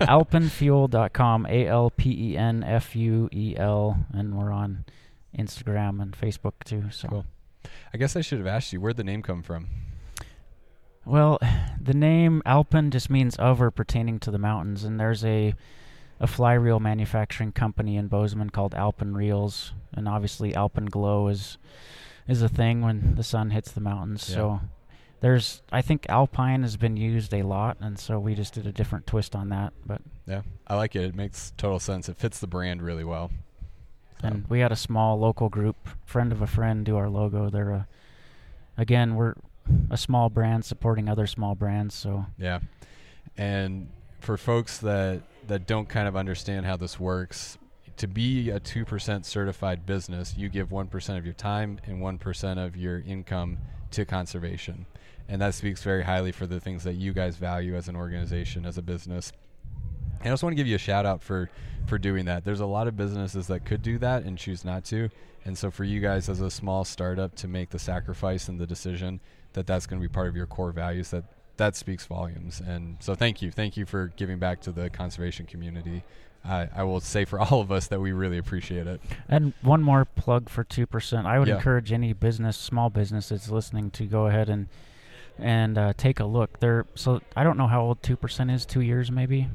alpenfuel.com 0.00 1.46
a 1.46 1.66
l 1.66 1.90
p 1.90 2.10
e 2.32 2.36
n 2.36 2.62
f 2.64 2.96
u 2.96 3.28
e 3.32 3.54
l 3.56 3.98
and 4.12 4.36
we're 4.38 4.52
on 4.52 4.84
instagram 5.36 6.00
and 6.00 6.16
facebook 6.16 6.54
too 6.64 6.84
so 6.90 7.08
Cool. 7.08 7.26
I 7.92 7.98
guess 7.98 8.16
I 8.16 8.20
should 8.22 8.38
have 8.38 8.46
asked 8.46 8.72
you 8.72 8.80
where'd 8.80 8.96
the 8.96 9.04
name 9.04 9.22
come 9.22 9.42
from. 9.42 9.68
well 11.04 11.38
the 11.80 11.94
name 11.94 12.42
alpen 12.46 12.90
just 12.90 13.10
means 13.10 13.36
of 13.36 13.60
or 13.60 13.70
pertaining 13.70 14.18
to 14.20 14.30
the 14.30 14.38
mountains 14.38 14.84
and 14.84 14.98
there's 15.00 15.24
a 15.24 15.54
a 16.20 16.26
fly 16.26 16.52
reel 16.54 16.80
manufacturing 16.80 17.52
company 17.52 17.96
in 17.96 18.08
bozeman 18.08 18.50
called 18.50 18.74
alpen 18.74 19.14
reels 19.14 19.72
and 19.94 20.08
obviously 20.08 20.54
alpen 20.54 20.86
glow 20.86 21.28
is 21.28 21.58
is 22.26 22.42
a 22.42 22.48
thing 22.48 22.80
when 22.82 23.14
the 23.14 23.22
sun 23.22 23.50
hits 23.50 23.70
the 23.72 23.80
mountains 23.80 24.28
Yeah. 24.28 24.34
so 24.34 24.60
there's 25.20 25.62
i 25.72 25.80
think 25.82 26.06
alpine 26.08 26.62
has 26.62 26.76
been 26.76 26.96
used 26.96 27.32
a 27.34 27.42
lot 27.42 27.76
and 27.80 27.98
so 27.98 28.18
we 28.18 28.34
just 28.34 28.54
did 28.54 28.66
a 28.66 28.72
different 28.72 29.06
twist 29.06 29.34
on 29.36 29.48
that 29.50 29.72
but 29.86 30.00
Yeah, 30.26 30.42
I 30.66 30.76
like 30.76 30.94
it. 30.94 31.04
It 31.04 31.14
makes 31.14 31.52
total 31.56 31.78
sense. 31.80 32.08
It 32.10 32.18
fits 32.18 32.38
the 32.38 32.46
brand 32.46 32.82
really 32.82 33.02
well. 33.04 33.30
So, 34.20 34.26
And 34.28 34.44
we 34.50 34.60
had 34.60 34.72
a 34.72 34.76
small 34.76 35.18
local 35.18 35.48
group, 35.48 35.76
friend 36.04 36.32
of 36.32 36.42
a 36.42 36.46
friend, 36.46 36.84
do 36.84 36.98
our 36.98 37.08
logo. 37.08 37.48
They're 37.48 37.70
a, 37.70 37.86
again, 38.76 39.14
we're 39.14 39.34
a 39.90 39.96
small 39.96 40.28
brand 40.28 40.66
supporting 40.66 41.08
other 41.08 41.26
small 41.26 41.54
brands. 41.54 41.94
So 41.94 42.26
Yeah. 42.36 42.60
And 43.38 43.88
for 44.20 44.36
folks 44.36 44.76
that 44.78 45.22
that 45.48 45.66
don't 45.66 45.88
kind 45.88 46.06
of 46.06 46.16
understand 46.16 46.66
how 46.66 46.76
this 46.76 47.00
works, 47.00 47.58
to 47.96 48.06
be 48.06 48.50
a 48.50 48.60
2% 48.60 49.24
certified 49.24 49.84
business, 49.84 50.34
you 50.36 50.48
give 50.48 50.68
1% 50.68 51.18
of 51.18 51.24
your 51.24 51.34
time 51.34 51.80
and 51.84 52.00
1% 52.00 52.64
of 52.64 52.76
your 52.76 53.00
income 53.00 53.58
to 53.90 54.04
conservation. 54.04 54.86
And 55.28 55.42
that 55.42 55.54
speaks 55.54 55.82
very 55.82 56.04
highly 56.04 56.32
for 56.32 56.46
the 56.46 56.60
things 56.60 56.84
that 56.84 56.94
you 56.94 57.12
guys 57.12 57.36
value 57.36 57.76
as 57.76 57.88
an 57.88 57.96
organization, 57.96 58.64
as 58.64 58.78
a 58.78 58.82
business. 58.82 59.32
And 60.20 60.28
I 60.28 60.32
just 60.32 60.42
want 60.42 60.52
to 60.52 60.56
give 60.56 60.66
you 60.66 60.76
a 60.76 60.78
shout 60.78 61.06
out 61.06 61.22
for 61.22 61.50
for 61.86 61.98
doing 61.98 62.26
that. 62.26 62.44
There's 62.44 62.60
a 62.60 62.66
lot 62.66 62.86
of 62.86 62.96
businesses 62.96 63.46
that 63.46 63.64
could 63.64 63.82
do 63.82 63.98
that 63.98 64.24
and 64.24 64.36
choose 64.36 64.64
not 64.64 64.84
to. 64.86 65.08
And 65.44 65.56
so 65.56 65.70
for 65.70 65.84
you 65.84 66.00
guys 66.00 66.28
as 66.28 66.40
a 66.40 66.50
small 66.50 66.84
startup 66.84 67.34
to 67.36 67.48
make 67.48 67.70
the 67.70 67.78
sacrifice 67.78 68.48
and 68.48 68.60
the 68.60 68.66
decision 68.66 69.20
that 69.54 69.66
that's 69.66 69.86
going 69.86 70.00
to 70.00 70.06
be 70.06 70.12
part 70.12 70.28
of 70.28 70.36
your 70.36 70.46
core 70.46 70.72
values 70.72 71.10
that 71.10 71.24
that 71.58 71.76
speaks 71.76 72.06
volumes. 72.06 72.60
And 72.66 72.96
so 73.00 73.14
thank 73.14 73.42
you. 73.42 73.50
Thank 73.50 73.76
you 73.76 73.84
for 73.86 74.12
giving 74.16 74.38
back 74.38 74.60
to 74.62 74.72
the 74.72 74.88
conservation 74.90 75.46
community. 75.46 76.02
I, 76.44 76.68
I 76.74 76.82
will 76.84 77.00
say 77.00 77.24
for 77.24 77.38
all 77.44 77.60
of 77.60 77.70
us 77.70 77.88
that 77.88 78.00
we 78.00 78.12
really 78.12 78.38
appreciate 78.38 78.86
it. 78.86 79.00
And 79.28 79.52
one 79.62 79.82
more 79.82 80.04
plug 80.04 80.48
for 80.48 80.64
two 80.64 80.86
percent. 80.86 81.26
I 81.26 81.38
would 81.38 81.48
Yeah. 81.48 81.56
encourage 81.56 81.92
any 81.92 82.12
business, 82.14 82.56
small 82.56 82.90
business 82.90 83.28
that's 83.28 83.50
listening, 83.50 83.90
to 83.92 84.04
go 84.06 84.26
ahead 84.26 84.48
and 84.48 84.68
and 85.38 85.78
uh, 85.78 85.92
take 85.96 86.18
a 86.18 86.24
look. 86.24 86.58
There, 86.60 86.86
so 86.94 87.20
I 87.36 87.44
don't 87.44 87.56
know 87.58 87.66
how 87.68 87.82
old 87.82 88.02
two 88.02 88.16
percent 88.16 88.50
is. 88.50 88.64
Two 88.66 88.80
years 88.80 89.10
maybe, 89.10 89.48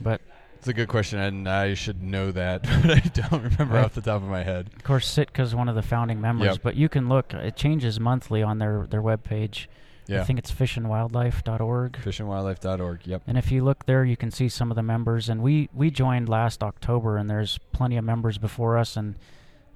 but 0.00 0.20
It's 0.58 0.68
a 0.68 0.72
good 0.72 0.88
question, 0.88 1.18
and 1.18 1.48
I 1.48 1.74
should 1.74 2.02
know 2.02 2.30
that, 2.32 2.62
but 2.82 2.90
I 2.90 3.00
don't 3.00 3.42
remember 3.42 3.74
Right. 3.74 3.84
off 3.84 3.94
the 3.94 4.00
top 4.00 4.22
of 4.22 4.28
my 4.28 4.42
head. 4.42 4.70
of 4.74 4.82
course 4.84 5.12
Sitka's 5.16 5.54
one 5.54 5.68
of 5.68 5.74
the 5.74 5.82
founding 5.82 6.20
members. 6.20 6.46
Yep. 6.54 6.62
But 6.62 6.76
you 6.76 6.88
can 6.88 7.08
look. 7.08 7.34
It 7.34 7.56
changes 7.56 7.98
monthly 8.00 8.42
on 8.42 8.58
their 8.58 8.86
their 8.88 9.02
webpage. 9.02 9.66
Yeah. 10.10 10.20
I 10.22 10.24
think 10.24 10.38
it's 10.38 10.50
fishandwildlife.org. 10.52 11.92
Fishandwildlife.org. 11.92 13.06
Yep. 13.06 13.22
And 13.26 13.38
if 13.38 13.50
you 13.52 13.62
look 13.64 13.86
there, 13.86 14.04
you 14.04 14.16
can 14.16 14.30
see 14.30 14.48
some 14.48 14.70
of 14.70 14.76
the 14.76 14.82
members. 14.82 15.28
And 15.28 15.42
we, 15.42 15.68
we 15.72 15.90
joined 15.90 16.28
last 16.28 16.62
October, 16.62 17.16
and 17.16 17.28
there's 17.30 17.58
plenty 17.72 17.96
of 17.96 18.04
members 18.04 18.38
before 18.38 18.76
us 18.78 18.96
and 18.96 19.16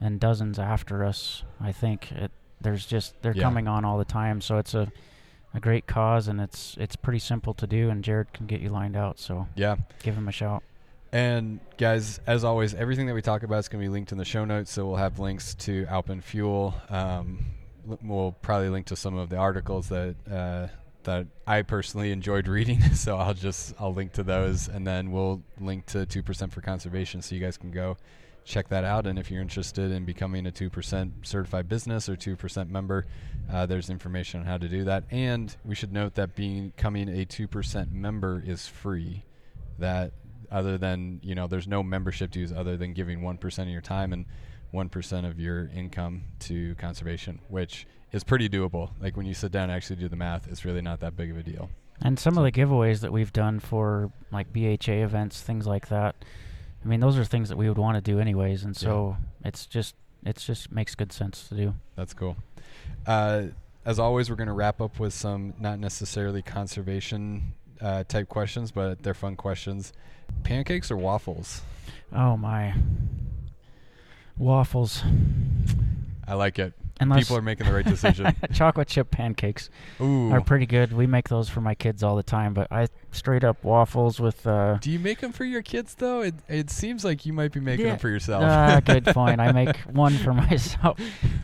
and 0.00 0.18
dozens 0.20 0.58
after 0.58 1.04
us. 1.04 1.44
I 1.60 1.72
think 1.72 2.10
it, 2.12 2.30
there's 2.60 2.84
just 2.84 3.14
they're 3.22 3.32
Yeah. 3.34 3.42
coming 3.44 3.68
on 3.68 3.84
all 3.84 3.96
the 3.96 4.04
time. 4.04 4.40
So 4.40 4.58
it's 4.58 4.74
a 4.74 4.90
a 5.54 5.60
great 5.60 5.86
cause, 5.86 6.26
and 6.28 6.40
it's 6.40 6.76
it's 6.78 6.96
pretty 6.96 7.20
simple 7.20 7.54
to 7.54 7.66
do. 7.66 7.88
And 7.90 8.02
Jared 8.02 8.32
can 8.32 8.46
get 8.46 8.60
you 8.60 8.70
lined 8.70 8.96
out. 8.96 9.18
So 9.20 9.46
Yeah. 9.54 9.76
give 10.02 10.16
him 10.16 10.26
a 10.28 10.32
shout. 10.32 10.62
And 11.12 11.60
guys, 11.78 12.18
as 12.26 12.42
always, 12.42 12.74
everything 12.74 13.06
that 13.06 13.14
we 13.14 13.22
talk 13.22 13.44
about 13.44 13.58
is 13.60 13.68
going 13.68 13.80
to 13.80 13.88
be 13.88 13.92
linked 13.92 14.10
in 14.10 14.18
the 14.18 14.24
show 14.24 14.44
notes. 14.44 14.72
So 14.72 14.84
we'll 14.84 14.96
have 14.96 15.20
links 15.20 15.54
to 15.66 15.86
Alpen 15.88 16.20
Fuel. 16.20 16.74
Um, 16.90 17.46
we'll 18.02 18.32
probably 18.42 18.68
link 18.68 18.86
to 18.86 18.96
some 18.96 19.16
of 19.16 19.28
the 19.28 19.36
articles 19.36 19.88
that 19.88 20.16
uh, 20.30 20.68
that 21.04 21.26
I 21.46 21.62
personally 21.62 22.10
enjoyed 22.10 22.48
reading. 22.48 22.80
so 22.94 23.16
I'll 23.16 23.34
just 23.34 23.74
I'll 23.78 23.94
link 23.94 24.12
to 24.14 24.22
those, 24.22 24.68
and 24.68 24.86
then 24.86 25.12
we'll 25.12 25.42
link 25.60 25.86
to 25.86 26.06
two 26.06 26.22
percent 26.22 26.52
for 26.52 26.60
conservation, 26.60 27.22
so 27.22 27.34
you 27.34 27.40
guys 27.40 27.56
can 27.56 27.70
go 27.70 27.96
check 28.44 28.68
that 28.68 28.84
out. 28.84 29.06
And 29.06 29.18
if 29.18 29.30
you're 29.30 29.40
interested 29.40 29.90
in 29.90 30.04
becoming 30.04 30.46
a 30.46 30.50
two 30.50 30.70
percent 30.70 31.12
certified 31.22 31.68
business 31.68 32.08
or 32.08 32.16
two 32.16 32.36
percent 32.36 32.70
member, 32.70 33.06
uh, 33.52 33.66
there's 33.66 33.90
information 33.90 34.40
on 34.40 34.46
how 34.46 34.58
to 34.58 34.68
do 34.68 34.84
that. 34.84 35.04
And 35.10 35.54
we 35.64 35.74
should 35.74 35.92
note 35.92 36.14
that 36.14 36.34
becoming 36.34 37.08
a 37.08 37.24
two 37.24 37.48
percent 37.48 37.92
member 37.92 38.42
is 38.44 38.66
free. 38.66 39.24
That 39.78 40.12
other 40.50 40.78
than 40.78 41.20
you 41.22 41.34
know 41.34 41.46
there's 41.46 41.66
no 41.66 41.82
membership 41.82 42.30
dues 42.30 42.52
other 42.52 42.76
than 42.76 42.92
giving 42.92 43.20
1% 43.20 43.62
of 43.62 43.68
your 43.68 43.80
time 43.80 44.12
and 44.12 44.26
1% 44.74 45.24
of 45.30 45.38
your 45.38 45.70
income 45.74 46.24
to 46.40 46.74
conservation 46.74 47.38
which 47.48 47.86
is 48.12 48.24
pretty 48.24 48.48
doable 48.48 48.90
like 49.00 49.16
when 49.16 49.24
you 49.26 49.34
sit 49.34 49.52
down 49.52 49.64
and 49.64 49.72
actually 49.72 49.96
do 49.96 50.08
the 50.08 50.16
math 50.16 50.48
it's 50.48 50.64
really 50.64 50.82
not 50.82 51.00
that 51.00 51.16
big 51.16 51.30
of 51.30 51.38
a 51.38 51.42
deal 51.42 51.70
And 52.02 52.18
some 52.18 52.34
So- 52.34 52.44
of 52.44 52.52
the 52.52 52.60
giveaways 52.60 53.00
that 53.00 53.12
we've 53.12 53.32
done 53.32 53.60
for 53.60 54.10
like 54.32 54.52
BHA 54.52 55.04
events, 55.04 55.40
things 55.40 55.64
like 55.66 55.88
that. 55.88 56.16
I 56.84 56.86
mean, 56.88 56.98
those 57.00 57.16
are 57.16 57.24
things 57.24 57.48
that 57.50 57.56
we 57.56 57.68
would 57.68 57.78
want 57.78 57.94
to 57.96 58.00
do 58.02 58.18
anyways, 58.18 58.64
and 58.64 58.76
so 58.76 59.16
it's 59.44 59.64
just 59.64 59.94
it's 60.26 60.44
just 60.44 60.72
makes 60.72 60.94
good 60.96 61.12
sense 61.12 61.48
to 61.48 61.54
do. 61.54 61.74
that's 61.96 62.12
cool 62.12 62.36
uh, 63.06 63.44
as 63.86 63.98
always 63.98 64.28
we're 64.28 64.36
going 64.36 64.48
to 64.48 64.52
wrap 64.54 64.80
up 64.80 64.98
with 64.98 65.14
some 65.14 65.54
not 65.60 65.78
necessarily 65.78 66.42
conservation 66.42 67.52
uh, 67.80 68.02
type 68.04 68.28
questions 68.28 68.70
but 68.72 69.02
they're 69.02 69.14
fun 69.14 69.36
questions 69.36 69.92
pancakes 70.42 70.90
or 70.90 70.96
waffles 70.96 71.62
Oh 72.12 72.36
my. 72.36 72.74
Waffles. 74.38 75.02
i 76.26 76.34
like 76.34 76.58
it 76.58 76.72
Unless 77.00 77.24
people 77.24 77.36
are 77.36 77.42
making 77.42 77.66
the 77.66 77.72
right 77.72 77.84
decision 77.84 78.34
chocolate 78.52 78.86
chip 78.86 79.10
pancakes 79.10 79.68
Ooh. 80.00 80.30
are 80.30 80.40
pretty 80.40 80.64
good. 80.64 80.92
We 80.92 81.08
make 81.08 81.28
those 81.28 81.48
for 81.48 81.60
my 81.60 81.74
kids 81.74 82.04
all 82.04 82.14
the 82.14 82.22
time, 82.22 82.54
but 82.54 82.68
I 82.70 82.86
straight 83.10 83.42
up 83.42 83.64
waffles 83.64 84.20
with 84.20 84.46
uh 84.46 84.78
do 84.80 84.92
you 84.92 85.00
make 85.00 85.18
them 85.20 85.32
for 85.32 85.44
your 85.44 85.60
kids 85.62 85.96
though 85.96 86.20
it, 86.22 86.34
it 86.48 86.70
seems 86.70 87.04
like 87.04 87.26
you 87.26 87.32
might 87.32 87.50
be 87.52 87.58
making 87.58 87.84
Yeah. 87.86 87.92
them 87.92 87.98
for 87.98 88.08
yourself 88.08 88.44
Ah, 88.44 88.80
good 88.84 89.04
point. 89.18 89.40
I 89.40 89.50
make 89.50 89.76
one 89.78 90.16
for 90.18 90.32
myself, 90.32 90.98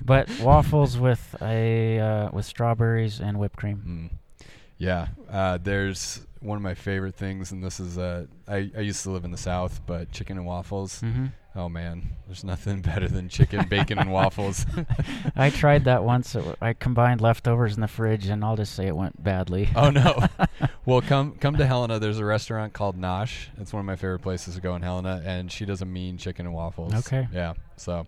but 0.04 0.28
waffles 0.40 0.96
with 0.98 1.34
a 1.42 1.98
uh, 1.98 2.30
with 2.32 2.44
strawberries 2.44 3.20
and 3.20 3.38
whipped 3.38 3.56
cream. 3.56 4.10
Mm. 4.12 4.46
Yeah, 4.78 5.08
uh, 5.28 5.58
there's 5.62 6.24
one 6.40 6.56
of 6.56 6.62
my 6.62 6.74
favorite 6.74 7.14
things, 7.16 7.50
and 7.52 7.62
this 7.62 7.80
is 7.80 7.98
uh, 7.98 8.26
I, 8.48 8.70
I 8.76 8.80
used 8.80 9.02
to 9.02 9.10
live 9.10 9.24
in 9.24 9.30
the 9.32 9.36
South, 9.36 9.80
but 9.84 10.10
chicken 10.12 10.38
and 10.38 10.46
waffles. 10.46 11.00
hmm 11.00 11.26
Oh 11.56 11.68
man, 11.68 12.10
there's 12.26 12.44
nothing 12.44 12.80
better 12.82 13.08
than 13.08 13.28
chicken, 13.28 13.66
bacon, 13.68 13.98
and 13.98 14.12
waffles. 14.12 14.64
I 15.36 15.50
tried 15.50 15.84
that 15.84 16.04
once. 16.04 16.34
W- 16.34 16.54
I 16.60 16.74
combined 16.74 17.20
leftovers 17.20 17.74
in 17.74 17.80
the 17.80 17.88
fridge, 17.88 18.26
and 18.26 18.44
I'll 18.44 18.56
just 18.56 18.74
say 18.74 18.86
it 18.86 18.94
went 18.96 19.22
badly. 19.22 19.68
oh 19.74 19.90
no. 19.90 20.26
well, 20.86 21.00
come 21.00 21.32
come 21.40 21.56
to 21.56 21.66
Helena. 21.66 21.98
There's 21.98 22.18
a 22.20 22.24
restaurant 22.24 22.72
called 22.72 22.96
Nosh. 22.96 23.48
It's 23.58 23.72
one 23.72 23.80
of 23.80 23.86
my 23.86 23.96
favorite 23.96 24.20
places 24.20 24.54
to 24.54 24.60
go 24.60 24.76
in 24.76 24.82
Helena, 24.82 25.22
and 25.24 25.50
she 25.50 25.64
does 25.64 25.82
a 25.82 25.86
mean 25.86 26.18
chicken 26.18 26.46
and 26.46 26.54
waffles. 26.54 26.94
Okay. 26.94 27.26
Yeah. 27.32 27.54
So, 27.76 28.06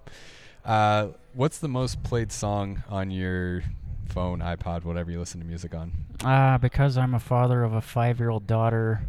uh, 0.64 1.08
what's 1.34 1.58
the 1.58 1.68
most 1.68 2.02
played 2.04 2.30
song 2.30 2.84
on 2.88 3.10
your 3.10 3.62
phone, 4.08 4.38
iPod, 4.38 4.84
whatever 4.84 5.10
you 5.10 5.18
listen 5.18 5.40
to 5.40 5.46
music 5.46 5.74
on? 5.74 5.92
Uh, 6.24 6.58
because 6.58 6.96
I'm 6.96 7.14
a 7.14 7.18
father 7.20 7.64
of 7.64 7.72
a 7.72 7.80
five-year-old 7.80 8.46
daughter. 8.46 9.00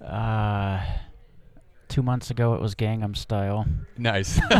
Uh, 0.00 0.80
two 1.92 2.02
months 2.02 2.30
ago, 2.30 2.54
it 2.54 2.60
was 2.60 2.74
Gangnam 2.74 3.14
Style. 3.14 3.66
Nice. 3.98 4.36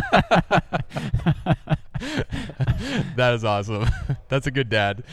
that 3.15 3.33
is 3.33 3.43
awesome. 3.43 3.89
That's 4.29 4.45
a 4.45 4.51
good 4.51 4.69
dad. 4.69 5.03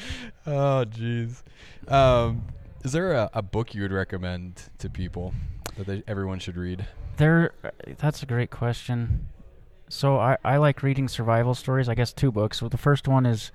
Oh, 0.46 0.84
jeez. 0.86 1.42
Um, 1.88 2.42
is 2.84 2.92
there 2.92 3.12
a, 3.12 3.30
a 3.32 3.40
book 3.40 3.74
you 3.74 3.80
would 3.80 3.92
recommend 3.92 4.64
to 4.78 4.90
people 4.90 5.32
that 5.78 5.86
they, 5.86 6.02
everyone 6.06 6.40
should 6.40 6.58
read? 6.58 6.86
There, 7.16 7.52
that's 7.98 8.22
a 8.22 8.26
great 8.26 8.50
question. 8.50 9.28
So 9.88 10.18
I, 10.18 10.36
I 10.44 10.58
like 10.58 10.82
reading 10.82 11.08
survival 11.08 11.54
stories. 11.54 11.88
I 11.88 11.94
guess 11.94 12.12
two 12.12 12.30
books. 12.30 12.60
Well, 12.62 12.68
the 12.68 12.78
first 12.78 13.08
one 13.08 13.24
is 13.24 13.50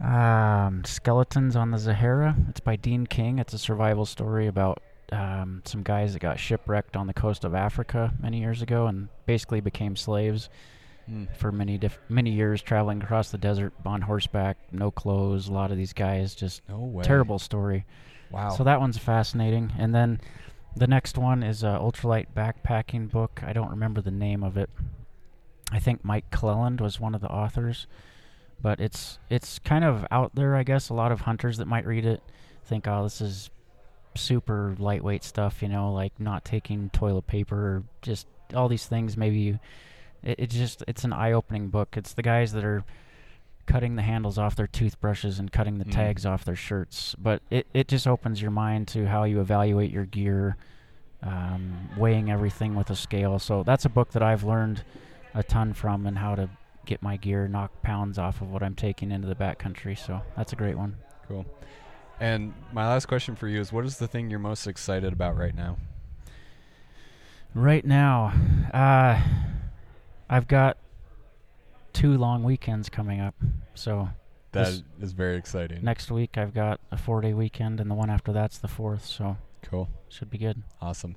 um, 0.00 0.82
Skeletons 0.84 1.54
on 1.56 1.70
the 1.70 1.78
Zahara. 1.78 2.36
It's 2.48 2.60
by 2.60 2.74
Dean 2.76 3.06
King. 3.06 3.38
It's 3.38 3.54
a 3.54 3.58
survival 3.58 4.06
story 4.06 4.46
about 4.48 4.82
um, 5.12 5.62
some 5.64 5.82
guys 5.82 6.12
that 6.14 6.18
got 6.20 6.38
shipwrecked 6.38 6.96
on 6.96 7.06
the 7.06 7.14
coast 7.14 7.44
of 7.44 7.54
Africa 7.54 8.12
many 8.20 8.38
years 8.40 8.62
ago 8.62 8.86
and 8.86 9.08
basically 9.26 9.60
became 9.60 9.96
slaves 9.96 10.48
Mm. 11.10 11.28
for 11.36 11.52
many 11.52 11.76
diff- 11.76 12.00
many 12.08 12.30
years, 12.30 12.62
traveling 12.62 13.02
across 13.02 13.30
the 13.30 13.36
desert 13.36 13.74
on 13.84 14.00
horseback, 14.00 14.56
no 14.72 14.90
clothes. 14.90 15.48
A 15.48 15.52
lot 15.52 15.70
of 15.70 15.76
these 15.76 15.92
guys 15.92 16.34
just 16.34 16.62
No 16.66 16.98
terrible 17.04 17.38
story. 17.38 17.84
Wow. 18.30 18.48
So 18.48 18.64
that 18.64 18.80
one's 18.80 18.96
fascinating. 18.96 19.70
And 19.78 19.94
then 19.94 20.18
the 20.74 20.86
next 20.86 21.18
one 21.18 21.42
is 21.42 21.62
a 21.62 21.78
ultralight 21.78 22.28
backpacking 22.34 23.10
book. 23.10 23.42
I 23.44 23.52
don't 23.52 23.68
remember 23.68 24.00
the 24.00 24.10
name 24.10 24.42
of 24.42 24.56
it. 24.56 24.70
I 25.70 25.78
think 25.78 26.02
Mike 26.06 26.30
Clelland 26.30 26.80
was 26.80 26.98
one 26.98 27.14
of 27.14 27.20
the 27.20 27.28
authors, 27.28 27.86
but 28.62 28.80
it's 28.80 29.18
it's 29.28 29.58
kind 29.58 29.84
of 29.84 30.06
out 30.10 30.34
there. 30.34 30.56
I 30.56 30.62
guess 30.62 30.88
a 30.88 30.94
lot 30.94 31.12
of 31.12 31.20
hunters 31.20 31.58
that 31.58 31.66
might 31.68 31.84
read 31.86 32.06
it 32.06 32.22
think, 32.64 32.88
"Oh, 32.88 33.02
this 33.02 33.20
is 33.20 33.50
super 34.16 34.74
lightweight 34.78 35.24
stuff," 35.24 35.62
you 35.62 35.68
know, 35.68 35.92
like 35.92 36.18
not 36.18 36.44
taking 36.44 36.90
toilet 36.90 37.26
paper 37.26 37.56
or 37.56 37.82
just 38.02 38.26
all 38.54 38.68
these 38.68 38.86
things. 38.86 39.16
Maybe 39.16 39.38
you, 39.38 39.58
it, 40.22 40.36
it's 40.38 40.54
just 40.54 40.82
it's 40.88 41.04
an 41.04 41.12
eye-opening 41.12 41.68
book. 41.68 41.96
It's 41.96 42.12
the 42.14 42.22
guys 42.22 42.52
that 42.52 42.64
are 42.64 42.84
cutting 43.66 43.96
the 43.96 44.02
handles 44.02 44.36
off 44.38 44.54
their 44.56 44.66
toothbrushes 44.66 45.38
and 45.38 45.50
cutting 45.50 45.78
the 45.78 45.86
Mm. 45.86 45.92
tags 45.92 46.26
off 46.26 46.44
their 46.44 46.54
shirts. 46.56 47.14
But 47.18 47.40
it, 47.50 47.66
it 47.72 47.88
just 47.88 48.06
opens 48.06 48.42
your 48.42 48.50
mind 48.50 48.88
to 48.88 49.06
how 49.06 49.24
you 49.24 49.40
evaluate 49.40 49.90
your 49.90 50.04
gear, 50.04 50.56
um, 51.22 51.88
weighing 51.96 52.30
everything 52.30 52.74
with 52.74 52.90
a 52.90 52.96
scale. 52.96 53.38
So 53.38 53.62
that's 53.62 53.86
a 53.86 53.88
book 53.88 54.10
that 54.12 54.22
I've 54.22 54.44
learned 54.44 54.84
a 55.32 55.42
ton 55.42 55.72
from 55.72 56.06
and 56.06 56.18
how 56.18 56.34
to 56.34 56.50
get 56.84 57.02
my 57.02 57.16
gear, 57.16 57.48
knock 57.48 57.70
pounds 57.82 58.18
off 58.18 58.42
of 58.42 58.50
what 58.50 58.62
I'm 58.62 58.74
taking 58.74 59.10
into 59.10 59.26
the 59.26 59.34
backcountry. 59.34 59.96
So 59.98 60.20
that's 60.36 60.52
a 60.52 60.56
great 60.56 60.76
one. 60.76 60.96
Cool. 61.26 61.46
And 62.20 62.54
my 62.72 62.86
last 62.86 63.06
question 63.06 63.34
for 63.36 63.48
you 63.48 63.60
is 63.60 63.72
what 63.72 63.84
is 63.84 63.98
the 63.98 64.06
thing 64.06 64.30
you're 64.30 64.38
most 64.38 64.66
excited 64.66 65.12
about 65.12 65.36
right 65.36 65.54
now? 65.54 65.76
Right 67.54 67.84
now, 67.84 68.32
uh, 68.72 69.20
I've 70.28 70.48
got 70.48 70.76
two 71.92 72.16
long 72.16 72.42
weekends 72.42 72.88
coming 72.88 73.20
up. 73.20 73.34
So 73.74 74.08
that 74.52 74.82
is 75.00 75.12
very 75.12 75.36
exciting. 75.36 75.82
next 75.84 76.10
week 76.10 76.36
I've 76.38 76.54
got 76.54 76.80
a 76.90 76.96
four-day 76.96 77.32
weekend, 77.34 77.80
and 77.80 77.90
the 77.90 77.94
one 77.94 78.10
after 78.10 78.32
that's 78.32 78.58
the 78.58 78.68
fourth. 78.68 79.04
So 79.04 79.36
Cool. 79.62 79.88
should 80.08 80.30
be 80.30 80.38
good. 80.38 80.62
Awesome. 80.80 81.16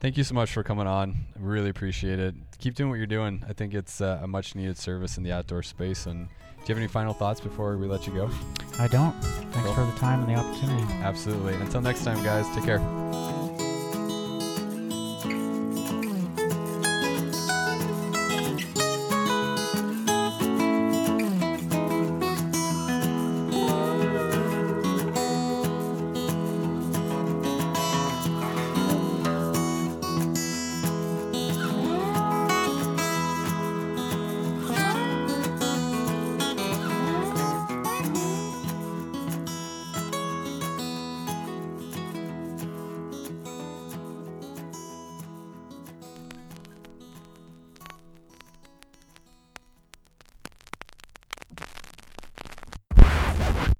Thank 0.00 0.18
you 0.18 0.24
so 0.24 0.34
much 0.34 0.52
for 0.52 0.62
coming 0.62 0.86
on. 0.86 1.24
I 1.34 1.38
really 1.40 1.70
appreciate 1.70 2.18
it. 2.18 2.34
Keep 2.58 2.74
doing 2.74 2.90
what 2.90 2.96
you're 2.96 3.06
doing. 3.06 3.42
I 3.48 3.52
think 3.54 3.72
it's 3.72 4.00
uh, 4.00 4.20
a 4.22 4.26
much 4.26 4.54
needed 4.54 4.76
service 4.76 5.16
in 5.16 5.22
the 5.22 5.32
outdoor 5.32 5.62
space. 5.62 6.04
And 6.06 6.28
do 6.28 6.32
you 6.66 6.74
have 6.74 6.78
any 6.78 6.88
final 6.88 7.14
thoughts 7.14 7.40
before 7.40 7.76
we 7.78 7.86
let 7.86 8.06
you 8.06 8.12
go? 8.12 8.30
I 8.78 8.86
don't. 8.88 9.12
Thanks 9.22 9.56
Cool. 9.66 9.74
for 9.74 9.86
the 9.90 9.98
time 9.98 10.20
and 10.20 10.28
the 10.28 10.34
opportunity. 10.38 10.82
Absolutely. 10.94 11.54
Until 11.54 11.80
next 11.80 12.04
time, 12.04 12.22
guys, 12.22 12.46
take 12.54 12.64
care. 12.64 13.43